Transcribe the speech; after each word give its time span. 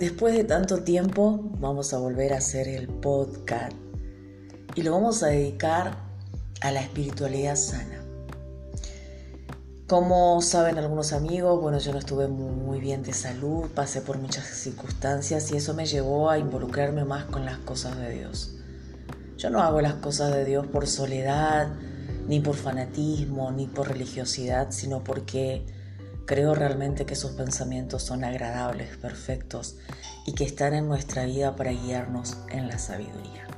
Después 0.00 0.34
de 0.34 0.44
tanto 0.44 0.82
tiempo 0.82 1.50
vamos 1.60 1.92
a 1.92 1.98
volver 1.98 2.32
a 2.32 2.38
hacer 2.38 2.68
el 2.68 2.88
podcast 2.88 3.72
y 4.74 4.80
lo 4.80 4.92
vamos 4.92 5.22
a 5.22 5.26
dedicar 5.26 5.94
a 6.62 6.70
la 6.72 6.80
espiritualidad 6.80 7.54
sana. 7.54 8.02
Como 9.86 10.40
saben 10.40 10.78
algunos 10.78 11.12
amigos, 11.12 11.60
bueno, 11.60 11.76
yo 11.80 11.92
no 11.92 11.98
estuve 11.98 12.28
muy 12.28 12.80
bien 12.80 13.02
de 13.02 13.12
salud, 13.12 13.66
pasé 13.74 14.00
por 14.00 14.16
muchas 14.16 14.46
circunstancias 14.46 15.52
y 15.52 15.58
eso 15.58 15.74
me 15.74 15.84
llevó 15.84 16.30
a 16.30 16.38
involucrarme 16.38 17.04
más 17.04 17.26
con 17.26 17.44
las 17.44 17.58
cosas 17.58 17.98
de 17.98 18.08
Dios. 18.08 18.54
Yo 19.36 19.50
no 19.50 19.60
hago 19.60 19.82
las 19.82 19.96
cosas 19.96 20.32
de 20.32 20.46
Dios 20.46 20.66
por 20.66 20.86
soledad, 20.86 21.74
ni 22.26 22.40
por 22.40 22.54
fanatismo, 22.54 23.52
ni 23.52 23.66
por 23.66 23.88
religiosidad, 23.88 24.68
sino 24.70 25.04
porque 25.04 25.66
Creo 26.30 26.54
realmente 26.54 27.06
que 27.06 27.16
sus 27.16 27.32
pensamientos 27.32 28.04
son 28.04 28.22
agradables, 28.22 28.96
perfectos 28.98 29.74
y 30.24 30.32
que 30.32 30.44
están 30.44 30.74
en 30.74 30.86
nuestra 30.86 31.24
vida 31.24 31.56
para 31.56 31.72
guiarnos 31.72 32.36
en 32.50 32.68
la 32.68 32.78
sabiduría. 32.78 33.48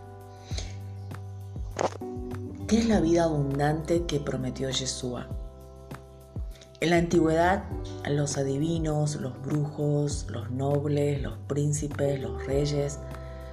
¿Qué 2.67 2.79
es 2.79 2.89
la 2.89 3.01
vida 3.01 3.25
abundante 3.25 4.07
que 4.07 4.21
prometió 4.21 4.71
Yeshua? 4.71 5.29
En 6.81 6.89
la 6.89 6.97
antigüedad, 6.97 7.65
los 8.09 8.39
adivinos, 8.39 9.17
los 9.17 9.39
brujos, 9.43 10.25
los 10.31 10.51
nobles, 10.51 11.21
los 11.21 11.37
príncipes, 11.47 12.23
los 12.23 12.47
reyes, 12.47 12.99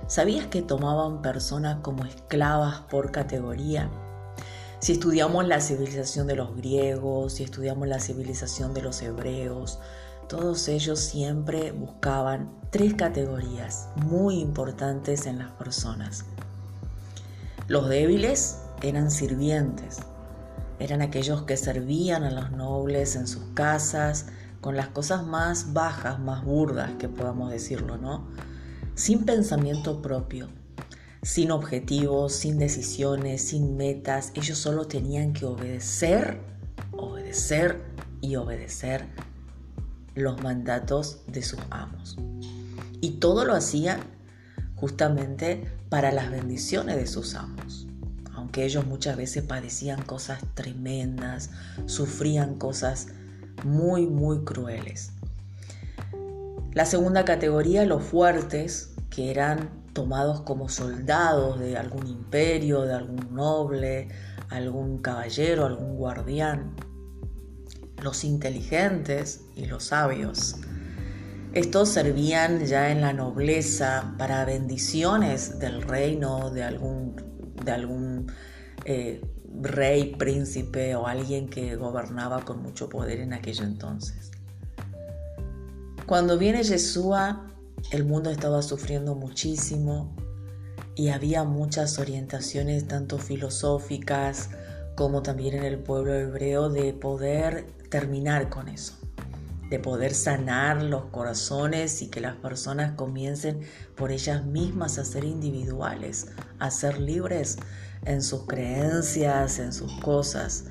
¿sabías 0.07 0.47
que 0.47 0.61
tomaban 0.61 1.21
personas 1.21 1.79
como 1.81 2.05
esclavas 2.05 2.83
por 2.89 3.11
categoría? 3.11 3.89
Si 4.79 4.93
estudiamos 4.93 5.45
la 5.45 5.59
civilización 5.59 6.25
de 6.25 6.37
los 6.37 6.55
griegos, 6.55 7.33
si 7.33 7.43
estudiamos 7.43 7.85
la 7.89 7.99
civilización 7.99 8.73
de 8.73 8.81
los 8.81 9.01
hebreos, 9.01 9.79
todos 10.29 10.69
ellos 10.69 10.99
siempre 10.99 11.73
buscaban 11.73 12.49
tres 12.69 12.93
categorías 12.93 13.89
muy 13.97 14.39
importantes 14.39 15.25
en 15.25 15.39
las 15.39 15.51
personas. 15.51 16.23
Los 17.67 17.89
débiles 17.89 18.59
eran 18.81 19.11
sirvientes, 19.11 19.97
eran 20.79 21.01
aquellos 21.01 21.41
que 21.41 21.57
servían 21.57 22.23
a 22.23 22.31
los 22.31 22.51
nobles 22.51 23.17
en 23.17 23.27
sus 23.27 23.43
casas 23.53 24.27
con 24.61 24.77
las 24.77 24.87
cosas 24.87 25.25
más 25.25 25.73
bajas, 25.73 26.19
más 26.19 26.45
burdas 26.45 26.91
que 26.97 27.09
podamos 27.09 27.51
decirlo, 27.51 27.97
¿no? 27.97 28.27
Sin 28.95 29.25
pensamiento 29.25 30.01
propio, 30.01 30.47
sin 31.21 31.51
objetivos, 31.51 32.33
sin 32.33 32.57
decisiones, 32.57 33.41
sin 33.41 33.77
metas. 33.77 34.31
Ellos 34.35 34.57
solo 34.57 34.87
tenían 34.87 35.33
que 35.33 35.45
obedecer, 35.45 36.39
obedecer 36.91 37.81
y 38.21 38.35
obedecer 38.35 39.05
los 40.15 40.41
mandatos 40.41 41.21
de 41.27 41.41
sus 41.41 41.59
amos. 41.69 42.17
Y 43.01 43.11
todo 43.11 43.45
lo 43.45 43.53
hacían 43.53 44.01
justamente 44.75 45.71
para 45.89 46.11
las 46.11 46.31
bendiciones 46.31 46.95
de 46.95 47.07
sus 47.07 47.35
amos. 47.35 47.87
Aunque 48.33 48.65
ellos 48.65 48.85
muchas 48.85 49.17
veces 49.17 49.43
padecían 49.43 50.01
cosas 50.01 50.41
tremendas, 50.53 51.51
sufrían 51.85 52.55
cosas 52.55 53.07
muy, 53.63 54.07
muy 54.07 54.43
crueles. 54.43 55.11
La 56.73 56.85
segunda 56.85 57.25
categoría, 57.25 57.85
los 57.85 58.03
fuertes, 58.03 58.91
que 59.09 59.31
eran 59.31 59.69
tomados 59.99 60.39
como 60.43 60.69
soldados 60.69 61.59
de 61.59 61.75
algún 61.75 62.07
imperio, 62.07 62.83
de 62.83 62.93
algún 62.93 63.35
noble, 63.35 64.07
algún 64.47 64.99
caballero, 64.99 65.65
algún 65.65 65.97
guardián, 65.97 66.73
los 68.01 68.23
inteligentes 68.23 69.41
y 69.57 69.65
los 69.65 69.83
sabios. 69.83 70.55
Estos 71.51 71.89
servían 71.89 72.65
ya 72.65 72.91
en 72.91 73.01
la 73.01 73.11
nobleza 73.11 74.15
para 74.17 74.45
bendiciones 74.45 75.59
del 75.59 75.81
reino 75.81 76.49
de 76.49 76.63
algún, 76.63 77.17
de 77.61 77.71
algún 77.73 78.31
eh, 78.85 79.19
rey, 79.61 80.15
príncipe 80.17 80.95
o 80.95 81.07
alguien 81.07 81.49
que 81.49 81.75
gobernaba 81.75 82.45
con 82.45 82.63
mucho 82.63 82.87
poder 82.87 83.19
en 83.19 83.33
aquello 83.33 83.65
entonces. 83.65 84.31
Cuando 86.05 86.37
viene 86.37 86.63
Yeshua 86.63 87.48
el 87.91 88.05
mundo 88.05 88.29
estaba 88.29 88.61
sufriendo 88.61 89.15
muchísimo 89.15 90.15
y 90.95 91.09
había 91.09 91.43
muchas 91.43 91.97
orientaciones 91.97 92.87
tanto 92.87 93.17
filosóficas 93.17 94.49
como 94.95 95.21
también 95.21 95.55
en 95.55 95.63
el 95.63 95.79
pueblo 95.79 96.13
hebreo 96.13 96.69
de 96.69 96.93
poder 96.93 97.65
terminar 97.89 98.49
con 98.49 98.67
eso, 98.67 98.95
de 99.69 99.79
poder 99.79 100.13
sanar 100.13 100.83
los 100.83 101.05
corazones 101.05 102.01
y 102.01 102.09
que 102.09 102.19
las 102.19 102.35
personas 102.35 102.95
comiencen 102.95 103.61
por 103.95 104.11
ellas 104.11 104.45
mismas 104.45 104.97
a 104.97 105.05
ser 105.05 105.23
individuales, 105.23 106.27
a 106.59 106.69
ser 106.69 106.99
libres 106.99 107.57
en 108.05 108.21
sus 108.21 108.45
creencias, 108.45 109.59
en 109.59 109.71
sus 109.71 109.91
cosas. 110.01 110.65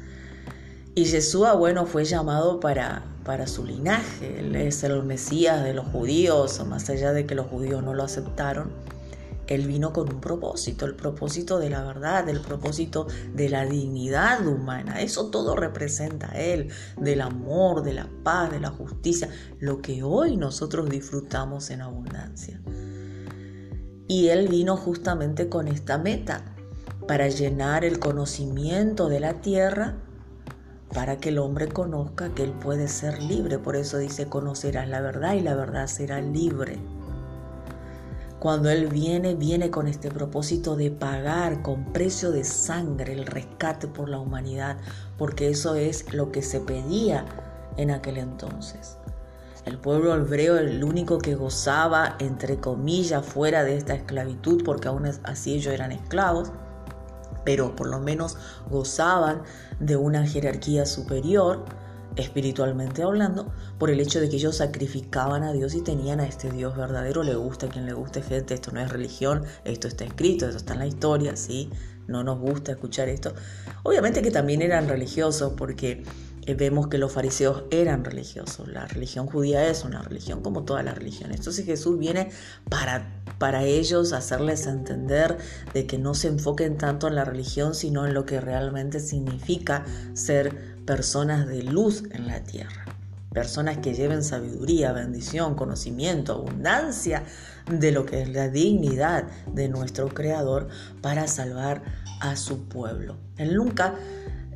Y 0.95 1.07
Jesús, 1.07 1.47
bueno, 1.57 1.87
fue 1.87 2.05
llamado 2.05 2.61
para, 2.61 3.05
para 3.29 3.47
su 3.47 3.67
linaje. 3.67 4.41
Él 4.41 4.57
es 4.57 4.83
el 4.85 5.03
Mesías 5.03 5.63
de 5.63 5.75
los 5.75 5.87
judíos, 5.89 6.65
más 6.67 6.89
allá 6.89 7.13
de 7.13 7.27
que 7.27 7.35
los 7.35 7.47
judíos 7.47 7.85
no 7.85 7.93
lo 7.93 8.03
aceptaron. 8.03 8.71
Él 9.47 9.67
vino 9.67 9.93
con 9.93 10.11
un 10.11 10.19
propósito, 10.19 10.87
el 10.87 10.95
propósito 10.95 11.59
de 11.59 11.69
la 11.69 11.85
verdad, 11.85 12.27
el 12.31 12.41
propósito 12.41 13.07
de 13.35 13.51
la 13.51 13.67
dignidad 13.67 14.47
humana. 14.47 15.03
Eso 15.03 15.29
todo 15.29 15.57
representa 15.57 16.29
Él, 16.41 16.71
del 16.97 17.21
amor, 17.21 17.83
de 17.83 17.93
la 17.93 18.09
paz, 18.25 18.51
de 18.51 18.61
la 18.61 18.71
justicia, 18.71 19.29
lo 19.59 19.83
que 19.83 20.03
hoy 20.03 20.39
nosotros 20.39 20.89
disfrutamos 20.89 21.69
en 21.69 21.83
abundancia. 21.83 22.59
Y 24.07 24.29
Él 24.29 24.49
vino 24.49 24.75
justamente 24.79 25.51
con 25.51 25.69
esta 25.69 25.99
meta, 25.99 26.47
para 27.07 27.29
llenar 27.29 27.85
el 27.85 27.99
conocimiento 27.99 29.11
de 29.11 29.21
la 29.21 29.35
tierra 29.43 29.99
para 30.93 31.19
que 31.19 31.29
el 31.29 31.39
hombre 31.39 31.69
conozca 31.69 32.31
que 32.31 32.45
él 32.45 32.53
puede 32.53 32.89
ser 32.89 33.23
libre. 33.23 33.59
Por 33.59 33.77
eso 33.77 33.99
dice, 33.99 34.27
conocerás 34.27 34.89
la 34.89 35.01
verdad 35.01 35.35
y 35.35 35.41
la 35.41 35.55
verdad 35.55 35.87
será 35.87 36.21
libre. 36.21 36.79
Cuando 38.39 38.71
Él 38.71 38.87
viene, 38.87 39.35
viene 39.35 39.69
con 39.69 39.89
este 39.89 40.13
propósito 40.13 40.77
de 40.77 40.93
pagar 40.93 41.61
con 41.61 41.93
precio 41.93 42.31
de 42.31 42.45
sangre 42.45 43.13
el 43.13 43.27
rescate 43.27 43.89
por 43.89 44.09
la 44.09 44.21
humanidad, 44.21 44.77
porque 45.17 45.49
eso 45.49 45.75
es 45.75 46.13
lo 46.15 46.31
que 46.31 46.43
se 46.43 46.61
pedía 46.61 47.25
en 47.77 47.91
aquel 47.91 48.17
entonces. 48.17 48.97
El 49.65 49.77
pueblo 49.79 50.15
hebreo, 50.15 50.57
el 50.57 50.85
único 50.85 51.19
que 51.19 51.35
gozaba, 51.35 52.15
entre 52.21 52.59
comillas, 52.59 53.27
fuera 53.27 53.65
de 53.65 53.77
esta 53.77 53.95
esclavitud, 53.95 54.63
porque 54.65 54.87
aún 54.87 55.11
así 55.25 55.55
ellos 55.55 55.75
eran 55.75 55.91
esclavos, 55.91 56.53
pero 57.49 57.75
por 57.75 57.87
lo 57.87 57.99
menos 57.99 58.37
gozaban 58.69 59.41
de 59.81 59.97
una 59.97 60.27
jerarquía 60.27 60.85
superior, 60.85 61.65
espiritualmente 62.17 63.03
hablando, 63.03 63.51
por 63.79 63.89
el 63.89 64.01
hecho 64.01 64.21
de 64.21 64.29
que 64.29 64.37
ellos 64.37 64.59
sacrificaban 64.59 65.43
a 65.43 65.55
Dios 65.55 65.75
y 65.75 65.81
tenían 65.81 66.21
a 66.21 66.27
este 66.27 66.51
Dios 66.51 66.77
verdadero. 66.77 67.23
Le 67.23 67.37
gusta 67.37 67.65
a 67.65 67.69
quien 67.71 67.87
le 67.87 67.95
guste, 67.95 68.21
gente, 68.21 68.53
esto 68.53 68.71
no 68.71 68.81
es 68.81 68.91
religión, 68.93 69.47
esto 69.65 69.89
está 69.89 70.05
escrito, 70.05 70.45
esto 70.45 70.59
está 70.59 70.75
en 70.75 70.81
la 70.81 70.87
historia, 70.89 71.37
¿sí? 71.37 71.71
No 72.07 72.23
nos 72.23 72.39
gusta 72.39 72.73
escuchar 72.73 73.09
esto. 73.09 73.33
Obviamente 73.83 74.21
que 74.21 74.31
también 74.31 74.61
eran 74.61 74.87
religiosos 74.87 75.55
porque 75.57 76.05
vemos 76.55 76.89
que 76.89 76.99
los 76.99 77.13
fariseos 77.13 77.65
eran 77.71 78.05
religiosos. 78.05 78.69
La 78.69 78.87
religión 78.87 79.27
judía 79.27 79.69
es 79.69 79.85
una 79.85 80.03
religión 80.03 80.43
como 80.43 80.65
todas 80.65 80.85
las 80.85 80.97
religiones. 80.97 81.39
Entonces 81.39 81.65
Jesús 81.65 81.99
viene 81.99 82.31
para, 82.69 83.23
para 83.39 83.65
ellos 83.65 84.13
hacerles 84.13 84.67
entender 84.67 85.39
de 85.75 85.87
que 85.87 85.99
no 85.99 86.15
se 86.15 86.29
enfoquen 86.29 86.79
tanto 86.79 87.09
en 87.09 87.15
la 87.15 87.25
religión, 87.25 87.75
sino 87.75 88.07
en 88.07 88.15
lo 88.15 88.25
que 88.25 88.41
realmente 88.41 89.01
significa 89.01 89.85
ser 90.15 90.85
personas 90.85 91.47
de 91.47 91.63
luz 91.63 92.05
en 92.13 92.27
la 92.27 92.43
tierra. 92.45 92.85
Personas 93.33 93.79
que 93.79 93.95
lleven 93.95 94.25
sabiduría, 94.25 94.93
bendición, 94.93 95.55
conocimiento, 95.55 96.33
abundancia 96.33 97.25
de 97.71 97.93
lo 97.93 98.07
que 98.07 98.23
es 98.23 98.29
la 98.31 98.49
dignidad 98.49 99.25
de 99.53 99.69
nuestro 99.69 100.09
Creador 100.09 100.69
para 101.03 101.27
salvar 101.27 101.83
a 102.21 102.37
su 102.37 102.65
pueblo. 102.65 103.17
Él 103.37 103.55
nunca 103.55 103.95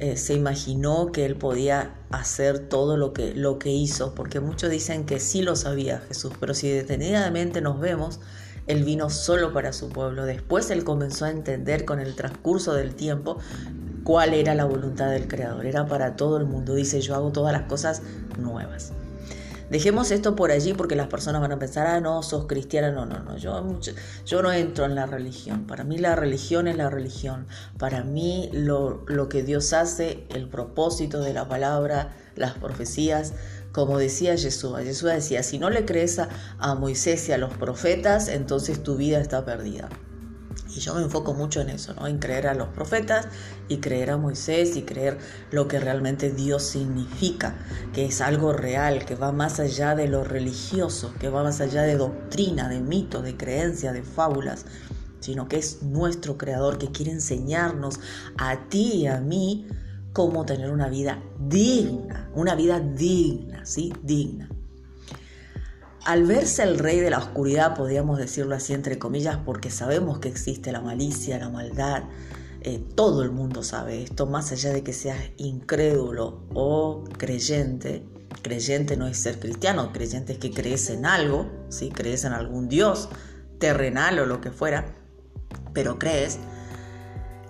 eh, 0.03 0.17
se 0.17 0.35
imaginó 0.35 1.13
que 1.13 1.25
él 1.25 1.37
podía 1.37 1.95
hacer 2.11 2.59
todo 2.59 2.97
lo 2.97 3.13
que, 3.13 3.37
lo 3.37 3.61
que 3.61 3.71
hizo, 3.71 4.17
porque 4.17 4.41
muchos 4.41 4.69
dicen 4.69 5.07
que 5.07 5.21
sí 5.21 5.43
lo 5.43 5.55
sabía 5.55 6.01
Jesús, 6.09 6.33
pero 6.41 6.55
si 6.55 6.69
detenidamente 6.69 7.61
nos 7.61 7.79
vemos, 7.79 8.19
él 8.67 8.83
vino 8.83 9.11
solo 9.11 9.53
para 9.53 9.73
su 9.73 9.91
pueblo. 9.91 10.25
Después 10.25 10.73
él 10.73 10.83
comenzó 10.83 11.27
a 11.27 11.31
entender 11.31 11.85
con 11.85 12.01
el 12.01 12.17
transcurso 12.17 12.75
del 12.75 12.97
tiempo 12.97 13.39
cuál 14.03 14.35
era 14.35 14.57
la 14.57 14.65
voluntad 14.65 15.09
del 15.09 15.29
Creador. 15.29 15.67
Era 15.67 15.87
para 15.87 16.17
todo 16.17 16.37
el 16.37 16.47
mundo. 16.47 16.75
Dice, 16.75 17.01
yo 17.01 17.15
hago 17.15 17.31
todas 17.31 17.53
las 17.53 17.69
cosas 17.69 18.03
nuevas. 18.37 18.93
Dejemos 19.73 20.11
esto 20.11 20.37
por 20.37 20.51
allí 20.51 20.75
porque 20.75 20.97
las 20.97 21.07
personas 21.07 21.41
van 21.41 21.53
a 21.53 21.59
pensar, 21.59 21.87
ah, 21.87 21.99
no, 21.99 22.23
sos 22.23 22.45
cristiana. 22.45 22.91
No, 22.91 23.07
no, 23.07 23.21
no. 23.21 23.39
Yo, 23.39 23.81
yo 24.27 24.43
no 24.43 24.53
entro 24.53 24.85
en 24.85 24.95
la 24.95 25.07
religión. 25.07 25.67
Para 25.67 25.83
mí 25.83 25.97
la 25.97 26.15
religión 26.15 26.69
es 26.69 26.77
la 26.77 26.91
religión. 26.91 27.47
Para 27.79 28.05
mí 28.05 28.51
lo, 28.53 29.07
que 29.31 29.43
Dios 29.43 29.73
hace, 29.73 30.27
el 30.29 30.47
propósito 30.47 31.23
de 31.23 31.33
la 31.33 31.49
palabra, 31.49 32.15
las 32.37 32.53
profecías, 32.53 33.33
como 33.73 33.97
decía 33.97 34.37
Jesús. 34.37 34.77
Jesús 34.81 35.09
decía, 35.09 35.43
si 35.43 35.59
no 35.59 35.71
le 35.71 35.87
crees 35.87 36.19
a 36.19 36.75
Moisés 36.75 37.27
y 37.31 37.33
a 37.33 37.39
los 37.39 37.55
profetas, 37.55 38.29
entonces 38.29 38.83
tu 38.83 38.97
vida 38.97 39.23
está 39.23 39.47
perdida. 39.47 39.89
Y 40.75 40.81
yo 40.81 40.95
me 40.95 41.03
enfoco 41.03 41.35
mucho 41.35 41.61
en 41.61 41.69
eso, 41.69 41.93
¿no? 41.95 42.07
En 42.07 42.19
creer 42.19 42.47
a 42.47 42.55
los 42.55 42.69
profetas 42.69 43.29
y 43.69 43.79
creer 43.79 44.11
a 44.11 44.17
Moisés 44.17 44.77
y 44.77 44.83
creer 44.83 45.19
lo 45.51 45.69
que 45.69 45.79
realmente 45.79 46.31
Dios 46.31 46.63
significa, 46.63 47.57
que 47.93 48.07
es 48.07 48.21
algo 48.21 48.53
real, 48.53 49.05
que 49.05 49.15
va 49.15 49.33
más 49.33 49.61
allá 49.61 49.95
de 49.95 50.09
lo 50.09 50.25
religioso, 50.25 51.13
que 51.21 51.29
va 51.29 51.43
más 51.43 51.61
allá 51.61 51.83
de 51.83 51.97
doctrina, 51.97 52.69
de 52.69 52.81
mito, 52.81 53.21
de 53.21 53.37
creencia, 53.37 53.93
de 53.93 54.03
fábulas, 54.03 54.65
sino 55.21 55.47
que 55.47 55.59
es 55.59 55.83
nuestro 55.83 56.39
creador 56.39 56.79
que 56.79 56.91
quiere 56.91 57.13
enseñarnos 57.13 58.01
a 58.39 58.69
ti 58.69 58.93
y 58.95 59.07
a 59.07 59.21
mí 59.21 59.67
cómo 60.13 60.45
tener 60.45 60.71
una 60.71 60.89
vida 60.89 61.23
digna, 61.39 62.31
una 62.35 62.55
vida 62.55 62.81
digna, 62.81 63.65
¿sí? 63.67 63.93
Digna. 64.03 64.49
Al 66.05 66.25
verse 66.25 66.65
el 66.65 66.81
rey 66.81 66.99
de 66.99 67.11
la 67.11 67.19
oscuridad, 67.19 67.77
podríamos 67.77 68.19
decirlo 68.19 68.57
así 68.57 68.73
entre 68.73 68.99
comillas, 68.99 69.39
porque 69.45 69.71
sabemos 69.71 70.19
que 70.19 70.29
existe 70.29 70.73
la 70.73 70.81
malicia, 70.81 71.39
la 71.39 71.49
maldad, 71.49 72.03
eh, 72.63 72.85
todo 72.97 73.23
el 73.23 73.31
mundo 73.31 73.63
sabe 73.63 74.03
esto, 74.03 74.27
más 74.27 74.51
allá 74.51 74.73
de 74.73 74.83
que 74.83 74.93
seas 74.93 75.19
incrédulo 75.37 76.43
o 76.55 77.05
creyente. 77.19 78.05
Creyente 78.43 78.97
no 78.97 79.07
es 79.07 79.19
ser 79.19 79.39
cristiano, 79.39 79.93
creyente 79.93 80.33
es 80.33 80.39
que 80.41 80.51
crees 80.51 80.91
en 80.91 81.07
algo, 81.07 81.49
¿sí? 81.69 81.91
crees 81.91 82.25
en 82.25 82.33
algún 82.33 82.69
Dios 82.69 83.09
terrenal 83.61 84.19
o 84.19 84.27
lo 84.27 84.41
que 84.41 84.51
fuera, 84.51 84.97
pero 85.73 86.01
crees 86.01 86.39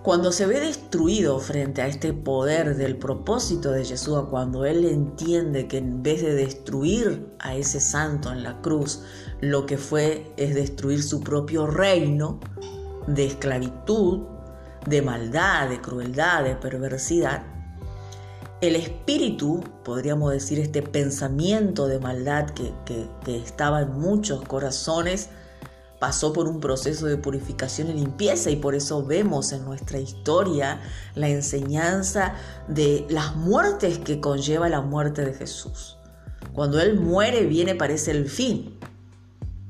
cuando 0.03 0.33
se 0.33 0.45
ve 0.45 0.59
destruido 0.59 1.39
frente 1.39 1.81
a 1.81 1.87
este 1.87 2.11
poder 2.11 2.75
del 2.75 2.97
propósito 2.97 3.71
de 3.71 3.85
Jesús, 3.85 4.25
cuando 4.29 4.65
Él 4.65 4.83
entiende 4.83 5.69
que 5.69 5.77
en 5.77 6.03
vez 6.03 6.21
de 6.21 6.35
destruir 6.35 7.33
a 7.39 7.55
ese 7.55 7.79
santo 7.79 8.29
en 8.29 8.43
la 8.43 8.61
cruz, 8.61 9.01
lo 9.39 9.65
que 9.65 9.77
fue 9.77 10.33
es 10.35 10.55
destruir 10.55 11.01
su 11.01 11.21
propio 11.21 11.67
reino 11.67 12.41
de 13.07 13.27
esclavitud, 13.27 14.23
de 14.85 15.01
maldad, 15.01 15.69
de 15.69 15.79
crueldad, 15.79 16.43
de 16.43 16.55
perversidad, 16.57 17.43
el 18.59 18.75
espíritu, 18.75 19.63
podríamos 19.85 20.33
decir, 20.33 20.59
este 20.59 20.81
pensamiento 20.81 21.87
de 21.87 21.99
maldad 21.99 22.49
que, 22.49 22.73
que 22.85 23.37
estaba 23.37 23.81
en 23.81 23.93
muchos 23.93 24.41
corazones, 24.41 25.29
pasó 26.03 26.33
por 26.33 26.49
un 26.49 26.59
proceso 26.59 27.05
de 27.05 27.15
purificación 27.15 27.89
y 27.89 27.93
limpieza 27.93 28.49
y 28.49 28.57
por 28.57 28.75
eso 28.75 29.05
vemos 29.05 29.53
en 29.53 29.63
nuestra 29.63 29.99
historia 29.99 30.81
la 31.15 31.29
enseñanza 31.29 32.33
de 32.67 33.05
las 33.09 33.37
muertes 33.37 33.99
que 33.99 34.19
conlleva 34.19 34.67
la 34.67 34.81
muerte 34.81 35.23
de 35.23 35.33
Jesús. 35.33 35.97
Cuando 36.51 36.81
Él 36.81 36.99
muere 36.99 37.45
viene 37.45 37.75
parece 37.75 38.11
el 38.11 38.27
fin, 38.27 38.77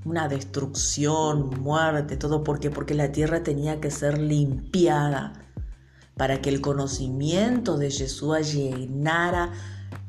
una 0.05 0.27
destrucción, 0.27 1.51
muerte, 1.61 2.17
todo. 2.17 2.43
Porque 2.43 2.71
porque 2.71 2.95
la 2.95 3.11
tierra 3.11 3.43
tenía 3.43 3.79
que 3.79 3.91
ser 3.91 4.17
limpiada 4.17 5.33
para 6.17 6.41
que 6.41 6.49
el 6.49 6.61
conocimiento 6.61 7.77
de 7.77 7.91
Jesús 7.91 8.55
llenara 8.55 9.51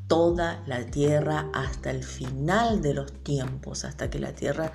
toda 0.07 0.63
la 0.65 0.87
tierra 0.87 1.51
hasta 1.53 1.91
el 1.91 2.03
final 2.03 2.81
de 2.81 2.95
los 2.95 3.13
tiempos, 3.13 3.85
hasta 3.85 4.09
que 4.09 4.17
la 4.17 4.31
tierra 4.31 4.73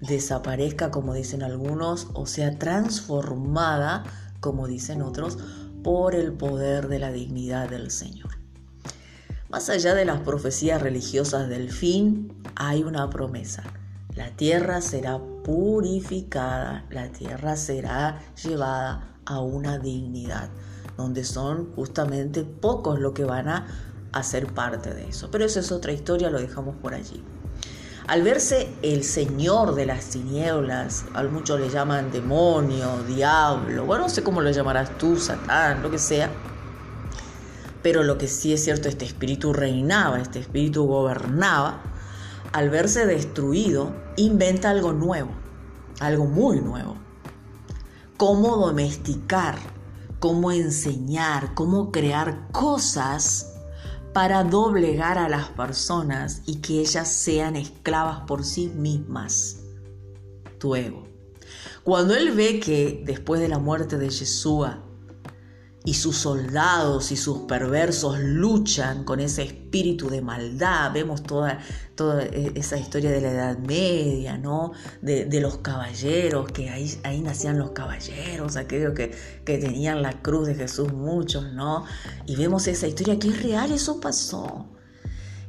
desaparezca, 0.00 0.90
como 0.90 1.14
dicen 1.14 1.42
algunos, 1.42 2.08
o 2.14 2.26
sea 2.26 2.58
transformada, 2.58 4.04
como 4.40 4.66
dicen 4.66 5.02
otros, 5.02 5.38
por 5.82 6.14
el 6.14 6.32
poder 6.32 6.88
de 6.88 6.98
la 6.98 7.12
dignidad 7.12 7.68
del 7.68 7.90
Señor. 7.90 8.30
Más 9.48 9.70
allá 9.70 9.94
de 9.94 10.04
las 10.04 10.20
profecías 10.20 10.82
religiosas 10.82 11.48
del 11.48 11.70
fin, 11.70 12.32
hay 12.56 12.82
una 12.82 13.08
promesa. 13.08 13.62
La 14.14 14.30
tierra 14.30 14.80
será 14.80 15.20
purificada, 15.44 16.84
la 16.90 17.12
tierra 17.12 17.56
será 17.56 18.20
llevada 18.42 19.14
a 19.24 19.40
una 19.40 19.78
dignidad, 19.78 20.48
donde 20.96 21.22
son 21.24 21.72
justamente 21.74 22.44
pocos 22.44 22.98
los 22.98 23.12
que 23.12 23.24
van 23.24 23.48
a 23.48 23.66
hacer 24.12 24.52
parte 24.52 24.94
de 24.94 25.08
eso. 25.08 25.30
Pero 25.30 25.44
esa 25.44 25.60
es 25.60 25.70
otra 25.70 25.92
historia, 25.92 26.30
lo 26.30 26.40
dejamos 26.40 26.76
por 26.76 26.94
allí. 26.94 27.22
Al 28.08 28.22
verse 28.22 28.72
el 28.82 29.02
señor 29.02 29.74
de 29.74 29.84
las 29.84 30.10
tinieblas, 30.10 31.06
a 31.12 31.24
muchos 31.24 31.58
le 31.58 31.68
llaman 31.68 32.12
demonio, 32.12 33.02
diablo, 33.02 33.84
bueno, 33.84 34.04
no 34.04 34.08
sé 34.08 34.22
cómo 34.22 34.40
lo 34.40 34.52
llamarás 34.52 34.96
tú, 34.96 35.16
Satán, 35.16 35.82
lo 35.82 35.90
que 35.90 35.98
sea, 35.98 36.30
pero 37.82 38.04
lo 38.04 38.16
que 38.16 38.28
sí 38.28 38.52
es 38.52 38.62
cierto, 38.62 38.88
este 38.88 39.04
espíritu 39.04 39.52
reinaba, 39.52 40.20
este 40.20 40.38
espíritu 40.38 40.86
gobernaba, 40.86 41.82
al 42.52 42.70
verse 42.70 43.06
destruido, 43.06 43.92
inventa 44.16 44.70
algo 44.70 44.92
nuevo, 44.92 45.30
algo 45.98 46.26
muy 46.26 46.60
nuevo. 46.60 46.96
Cómo 48.16 48.56
domesticar, 48.56 49.56
cómo 50.20 50.52
enseñar, 50.52 51.54
cómo 51.54 51.90
crear 51.90 52.46
cosas 52.52 53.55
para 54.16 54.44
doblegar 54.44 55.18
a 55.18 55.28
las 55.28 55.50
personas 55.50 56.40
y 56.46 56.62
que 56.62 56.80
ellas 56.80 57.06
sean 57.06 57.54
esclavas 57.54 58.20
por 58.20 58.46
sí 58.46 58.68
mismas. 58.74 59.58
Tu 60.58 60.74
ego. 60.74 61.06
Cuando 61.84 62.14
él 62.14 62.30
ve 62.30 62.58
que 62.58 63.02
después 63.04 63.42
de 63.42 63.48
la 63.48 63.58
muerte 63.58 63.98
de 63.98 64.08
Yeshua 64.08 64.85
y 65.86 65.94
sus 65.94 66.16
soldados 66.16 67.12
y 67.12 67.16
sus 67.16 67.42
perversos 67.42 68.18
luchan 68.18 69.04
con 69.04 69.20
ese 69.20 69.44
espíritu 69.44 70.10
de 70.10 70.20
maldad. 70.20 70.92
Vemos 70.92 71.22
toda, 71.22 71.60
toda 71.94 72.24
e, 72.24 72.52
esa 72.56 72.76
historia 72.76 73.12
de 73.12 73.20
la 73.20 73.30
Edad 73.30 73.58
Media, 73.58 74.36
¿no? 74.36 74.72
De, 75.00 75.40
los 75.40 75.58
caballeros, 75.58 76.50
que 76.50 76.70
ahí, 76.70 76.92
ahí 77.04 77.20
nacían 77.20 77.56
los 77.56 77.70
caballeros, 77.70 78.56
aquellos 78.56 78.94
que, 78.94 79.16
que 79.44 79.58
tenían 79.58 80.02
la 80.02 80.20
cruz 80.22 80.48
de 80.48 80.56
Jesús, 80.56 80.92
muchos, 80.92 81.52
¿no? 81.52 81.84
Y 82.26 82.34
vemos 82.34 82.66
esa 82.66 82.88
historia 82.88 83.16
que 83.20 83.28
es 83.28 83.40
real, 83.44 83.70
eso 83.70 84.00
pasó. 84.00 84.66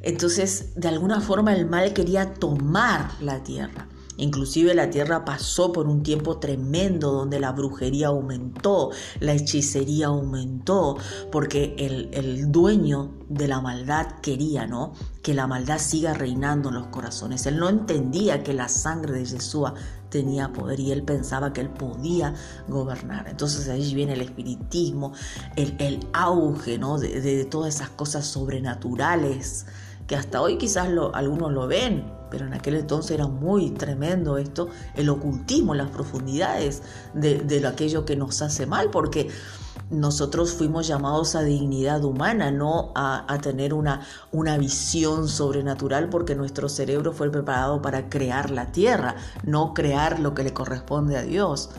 Entonces, 0.03 0.75
de 0.75 0.87
alguna 0.87 1.19
forma 1.19 1.55
el 1.55 1.65
mal 1.65 1.93
quería 1.93 2.35
tomar 2.35 3.09
la 3.21 3.41
tierra. 3.43 3.87
Inclusive 4.17 4.73
la 4.73 4.89
tierra 4.89 5.25
pasó 5.25 5.71
por 5.71 5.87
un 5.87 6.03
tiempo 6.03 6.37
tremendo 6.37 7.11
donde 7.11 7.39
la 7.39 7.51
brujería 7.51 8.07
aumentó, 8.07 8.91
la 9.19 9.33
hechicería 9.33 10.07
aumentó, 10.07 10.97
porque 11.31 11.75
el, 11.77 12.51
dueño 12.51 13.13
de 13.29 13.47
la 13.47 13.61
maldad 13.61 14.19
quería, 14.21 14.65
¿no? 14.65 14.93
Que 15.21 15.33
la 15.33 15.47
maldad 15.47 15.79
siga 15.79 16.13
reinando 16.13 16.69
en 16.69 16.75
los 16.75 16.87
corazones. 16.87 17.45
Él 17.45 17.57
no 17.57 17.69
entendía 17.69 18.43
que 18.43 18.53
la 18.53 18.67
sangre 18.69 19.13
de 19.13 19.25
Jesús 19.25 19.69
tenía 20.09 20.53
poder 20.53 20.79
y 20.79 20.91
él 20.91 21.03
pensaba 21.03 21.53
que 21.53 21.61
él 21.61 21.69
podía 21.69 22.33
gobernar. 22.67 23.27
Entonces 23.27 23.67
ahí 23.69 23.93
viene 23.93 24.13
el 24.13 24.21
espiritismo, 24.21 25.13
el, 25.55 25.99
auge, 26.13 26.77
¿no? 26.77 26.97
De, 26.97 27.45
todas 27.45 27.75
esas 27.75 27.89
cosas 27.89 28.25
sobrenaturales 28.25 29.65
que 30.07 30.15
hasta 30.15 30.41
hoy 30.41 30.57
quizás 30.57 30.87
algunos 31.13 31.51
lo 31.51 31.67
ven, 31.67 32.16
pero 32.29 32.45
en 32.45 32.53
aquel 32.53 32.75
entonces 32.75 33.11
era 33.11 33.27
muy 33.27 33.71
tremendo 33.71 34.37
esto, 34.37 34.69
el 34.95 35.09
ocultismo, 35.09 35.73
las 35.75 35.89
profundidades 35.89 36.83
de, 37.13 37.65
aquello 37.67 38.05
que 38.05 38.15
nos 38.15 38.41
hace 38.41 38.65
mal, 38.65 38.89
porque 38.91 39.29
nosotros 39.89 40.51
fuimos 40.53 40.87
llamados 40.87 41.35
a 41.35 41.41
dignidad 41.41 42.03
humana, 42.03 42.51
no 42.51 42.91
a, 42.95 43.37
tener 43.41 43.73
una, 43.73 44.01
una, 44.31 44.57
visión 44.57 45.27
sobrenatural, 45.27 46.09
porque 46.09 46.35
nuestro 46.35 46.69
cerebro 46.69 47.13
fue 47.13 47.29
preparado 47.29 47.81
para 47.81 48.09
crear 48.09 48.49
la 48.49 48.71
tierra, 48.71 49.15
no 49.43 49.73
crear 49.73 50.19
lo 50.19 50.33
que 50.33 50.43
le 50.43 50.53
corresponde 50.53 51.17
a 51.17 51.23
Dios. 51.23 51.69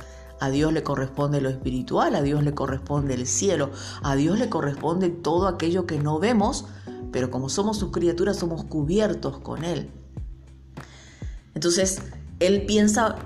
A 0.40 0.50
Dios 0.50 0.72
le 0.72 0.84
corresponde 0.84 1.40
lo 1.40 1.48
espiritual, 1.48 2.14
a 2.14 2.22
Dios 2.22 2.44
le 2.44 2.54
corresponde 2.54 3.14
el 3.14 3.26
cielo, 3.26 3.70
a 4.02 4.14
Dios 4.14 4.38
le 4.38 4.48
corresponde 4.48 5.08
todo 5.10 5.48
aquello 5.48 5.84
que 5.84 5.98
no 5.98 6.20
vemos, 6.20 6.66
pero 7.10 7.30
como 7.30 7.48
somos 7.48 7.78
sus 7.78 7.90
criaturas 7.90 8.36
somos 8.36 8.64
cubiertos 8.64 9.38
con 9.38 9.64
Él. 9.64 9.90
Entonces, 11.58 11.98
él 12.38 12.66
piensa 12.66 13.16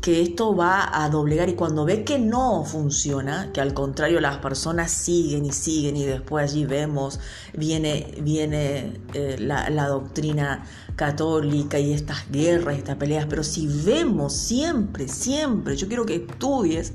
que 0.00 0.22
esto 0.22 0.54
va 0.54 1.04
a 1.04 1.08
doblegar 1.08 1.48
y 1.48 1.54
cuando 1.54 1.84
ve 1.84 2.04
que 2.04 2.20
no 2.20 2.64
funciona, 2.64 3.50
que 3.52 3.60
al 3.60 3.74
contrario 3.74 4.20
las 4.20 4.36
personas 4.36 4.92
siguen 4.92 5.44
y 5.44 5.50
siguen 5.50 5.96
y 5.96 6.04
después 6.04 6.52
allí 6.52 6.66
vemos, 6.66 7.18
viene, 7.52 8.14
viene 8.22 9.00
eh, 9.12 9.38
la, 9.40 9.68
la, 9.70 9.88
doctrina 9.88 10.64
católica 10.94 11.80
y 11.80 11.92
estas 11.92 12.30
guerras, 12.30 12.78
estas 12.78 12.94
peleas, 12.94 13.26
pero 13.28 13.42
si 13.42 13.66
vemos 13.66 14.32
siempre, 14.32 15.08
siempre, 15.08 15.76
yo 15.76 15.88
quiero 15.88 16.06
que 16.06 16.14
estudies, 16.14 16.92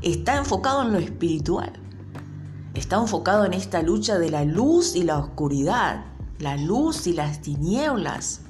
está 0.00 0.38
enfocado 0.38 0.80
en 0.80 0.92
lo 0.94 0.98
espiritual, 0.98 1.74
está 2.72 2.96
enfocado 2.96 3.44
en 3.44 3.52
esta 3.52 3.82
lucha 3.82 4.18
de 4.18 4.30
la 4.30 4.46
luz 4.46 4.96
y 4.96 5.02
la 5.02 5.18
oscuridad 5.18 6.06
la 6.38 6.56
luz 6.56 7.06
y 7.06 7.12
las 7.12 7.40
tinieblas. 7.40 8.42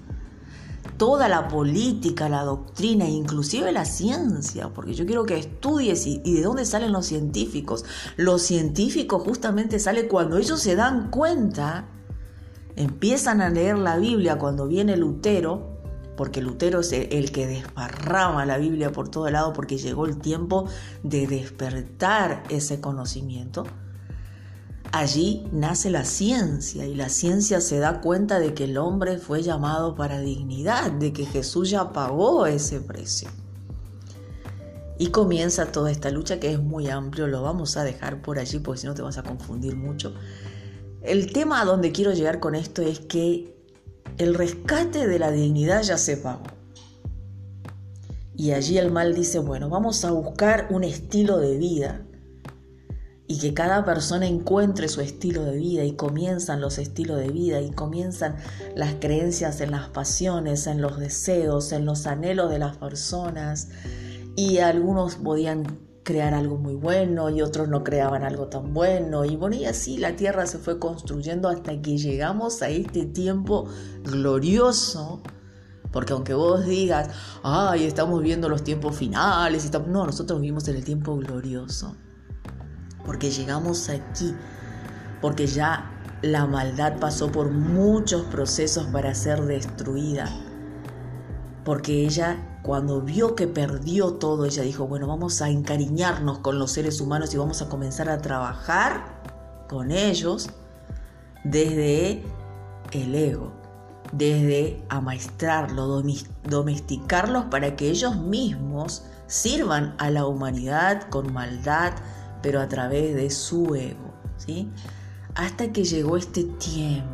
Toda 0.96 1.28
la 1.28 1.48
política, 1.48 2.28
la 2.28 2.42
doctrina, 2.42 3.08
inclusive 3.08 3.72
la 3.72 3.84
ciencia, 3.84 4.70
porque 4.72 4.94
yo 4.94 5.04
quiero 5.04 5.24
que 5.24 5.36
estudies 5.36 6.06
y, 6.06 6.18
de 6.18 6.42
dónde 6.42 6.64
salen 6.64 6.92
los 6.92 7.06
científicos. 7.06 7.84
Los 8.16 8.42
científicos 8.42 9.22
justamente 9.22 9.78
salen 9.78 10.08
cuando 10.08 10.38
ellos 10.38 10.60
se 10.60 10.76
dan 10.76 11.10
cuenta, 11.10 11.88
empiezan 12.76 13.40
a 13.40 13.50
leer 13.50 13.78
la 13.78 13.98
Biblia 13.98 14.38
cuando 14.38 14.66
viene 14.66 14.96
Lutero, 14.96 15.76
porque 16.16 16.40
Lutero 16.40 16.80
es 16.80 16.92
el 16.92 17.30
que 17.30 17.46
desparrama 17.46 18.46
la 18.46 18.56
Biblia 18.56 18.90
por 18.90 19.10
todo 19.10 19.28
lado, 19.28 19.52
porque 19.52 19.76
llegó 19.76 20.06
el 20.06 20.16
tiempo 20.18 20.66
de 21.02 21.26
despertar 21.26 22.42
ese 22.48 22.80
conocimiento. 22.80 23.64
Allí 24.98 25.46
nace 25.52 25.90
la 25.90 26.06
ciencia 26.06 26.86
y 26.86 26.94
la 26.94 27.10
ciencia 27.10 27.60
se 27.60 27.78
da 27.78 28.00
cuenta 28.00 28.38
de 28.38 28.54
que 28.54 28.64
el 28.64 28.78
hombre 28.78 29.18
fue 29.18 29.42
llamado 29.42 29.94
para 29.94 30.20
dignidad, 30.20 30.90
de 30.90 31.12
que 31.12 31.26
Jesús 31.26 31.68
ya 31.68 31.92
pagó 31.92 32.46
ese 32.46 32.80
precio. 32.80 33.28
Y 34.98 35.08
comienza 35.08 35.70
toda 35.70 35.90
esta 35.90 36.08
lucha 36.08 36.40
que 36.40 36.50
es 36.50 36.60
muy 36.60 36.88
amplio, 36.88 37.26
lo 37.26 37.42
vamos 37.42 37.76
a 37.76 37.84
dejar 37.84 38.22
por 38.22 38.38
allí 38.38 38.58
porque 38.58 38.80
si 38.80 38.86
no 38.86 38.94
te 38.94 39.02
vas 39.02 39.18
a 39.18 39.22
confundir 39.22 39.76
mucho. 39.76 40.14
El 41.02 41.30
tema 41.30 41.60
a 41.60 41.66
donde 41.66 41.92
quiero 41.92 42.14
llegar 42.14 42.40
con 42.40 42.54
esto 42.54 42.80
es 42.80 43.00
que 43.00 43.54
el 44.16 44.34
rescate 44.34 45.06
de 45.06 45.18
la 45.18 45.30
dignidad 45.30 45.82
ya 45.82 45.98
se 45.98 46.16
pagó. 46.16 46.44
Y 48.34 48.52
allí 48.52 48.78
el 48.78 48.90
mal 48.90 49.14
dice, 49.14 49.40
bueno, 49.40 49.68
vamos 49.68 50.06
a 50.06 50.10
buscar 50.10 50.68
un 50.70 50.84
estilo 50.84 51.36
de 51.36 51.58
vida 51.58 52.05
y 53.28 53.38
que 53.38 53.54
cada 53.54 53.84
persona 53.84 54.26
encuentre 54.26 54.88
su 54.88 55.00
estilo 55.00 55.42
de 55.42 55.56
vida 55.56 55.84
y 55.84 55.92
comienzan 55.92 56.60
los 56.60 56.78
estilos 56.78 57.18
de 57.18 57.28
vida 57.28 57.60
y 57.60 57.70
comienzan 57.70 58.36
las 58.74 58.94
creencias 58.94 59.60
en 59.60 59.72
las 59.72 59.88
pasiones, 59.88 60.66
en 60.66 60.80
los 60.80 60.98
deseos, 60.98 61.72
en 61.72 61.86
los 61.86 62.06
anhelos 62.06 62.50
de 62.50 62.58
las 62.58 62.76
personas. 62.76 63.68
Y 64.36 64.58
algunos 64.58 65.16
podían 65.16 65.64
crear 66.04 66.34
algo 66.34 66.56
muy 66.56 66.76
bueno 66.76 67.30
y 67.30 67.42
otros 67.42 67.68
no 67.68 67.82
creaban 67.82 68.22
algo 68.22 68.46
tan 68.46 68.72
bueno 68.72 69.24
y 69.24 69.34
bueno 69.34 69.56
y 69.56 69.64
así 69.64 69.98
la 69.98 70.14
tierra 70.14 70.46
se 70.46 70.58
fue 70.58 70.78
construyendo 70.78 71.48
hasta 71.48 71.82
que 71.82 71.98
llegamos 71.98 72.62
a 72.62 72.68
este 72.68 73.06
tiempo 73.06 73.66
glorioso 74.04 75.20
porque 75.90 76.12
aunque 76.12 76.32
vos 76.32 76.64
digas 76.64 77.08
ay 77.42 77.86
estamos 77.86 78.22
viendo 78.22 78.48
los 78.48 78.62
tiempos 78.62 78.94
finales 78.94 79.66
y 79.66 79.70
no 79.88 80.06
nosotros 80.06 80.40
vivimos 80.40 80.68
en 80.68 80.76
el 80.76 80.84
tiempo 80.84 81.16
glorioso 81.16 81.96
porque 83.06 83.30
llegamos 83.30 83.88
aquí, 83.88 84.34
porque 85.22 85.46
ya 85.46 85.90
la 86.20 86.46
maldad 86.46 86.98
pasó 86.98 87.32
por 87.32 87.50
muchos 87.50 88.22
procesos 88.24 88.86
para 88.88 89.14
ser 89.14 89.40
destruida, 89.42 90.28
porque 91.64 92.04
ella 92.04 92.36
cuando 92.66 93.00
vio 93.00 93.36
que 93.36 93.46
perdió 93.46 94.14
todo, 94.14 94.44
ella 94.44 94.64
dijo, 94.64 94.88
bueno, 94.88 95.06
vamos 95.06 95.40
a 95.40 95.48
encariñarnos 95.48 96.40
con 96.40 96.58
los 96.58 96.72
seres 96.72 97.00
humanos 97.00 97.32
y 97.32 97.36
vamos 97.36 97.62
a 97.62 97.68
comenzar 97.68 98.08
a 98.08 98.18
trabajar 98.18 99.20
con 99.68 99.92
ellos 99.92 100.50
desde 101.44 102.24
el 102.90 103.14
ego, 103.14 103.52
desde 104.10 104.82
amaestrarlos, 104.88 106.04
domesticarlos 106.42 107.44
para 107.44 107.76
que 107.76 107.88
ellos 107.88 108.16
mismos 108.16 109.04
sirvan 109.28 109.94
a 109.98 110.10
la 110.10 110.26
humanidad 110.26 111.08
con 111.08 111.32
maldad, 111.32 111.92
pero 112.42 112.60
a 112.60 112.68
través 112.68 113.14
de 113.14 113.30
su 113.30 113.74
ego, 113.74 114.14
¿sí? 114.36 114.68
Hasta 115.34 115.72
que 115.72 115.84
llegó 115.84 116.16
este 116.16 116.44
tiempo, 116.44 117.10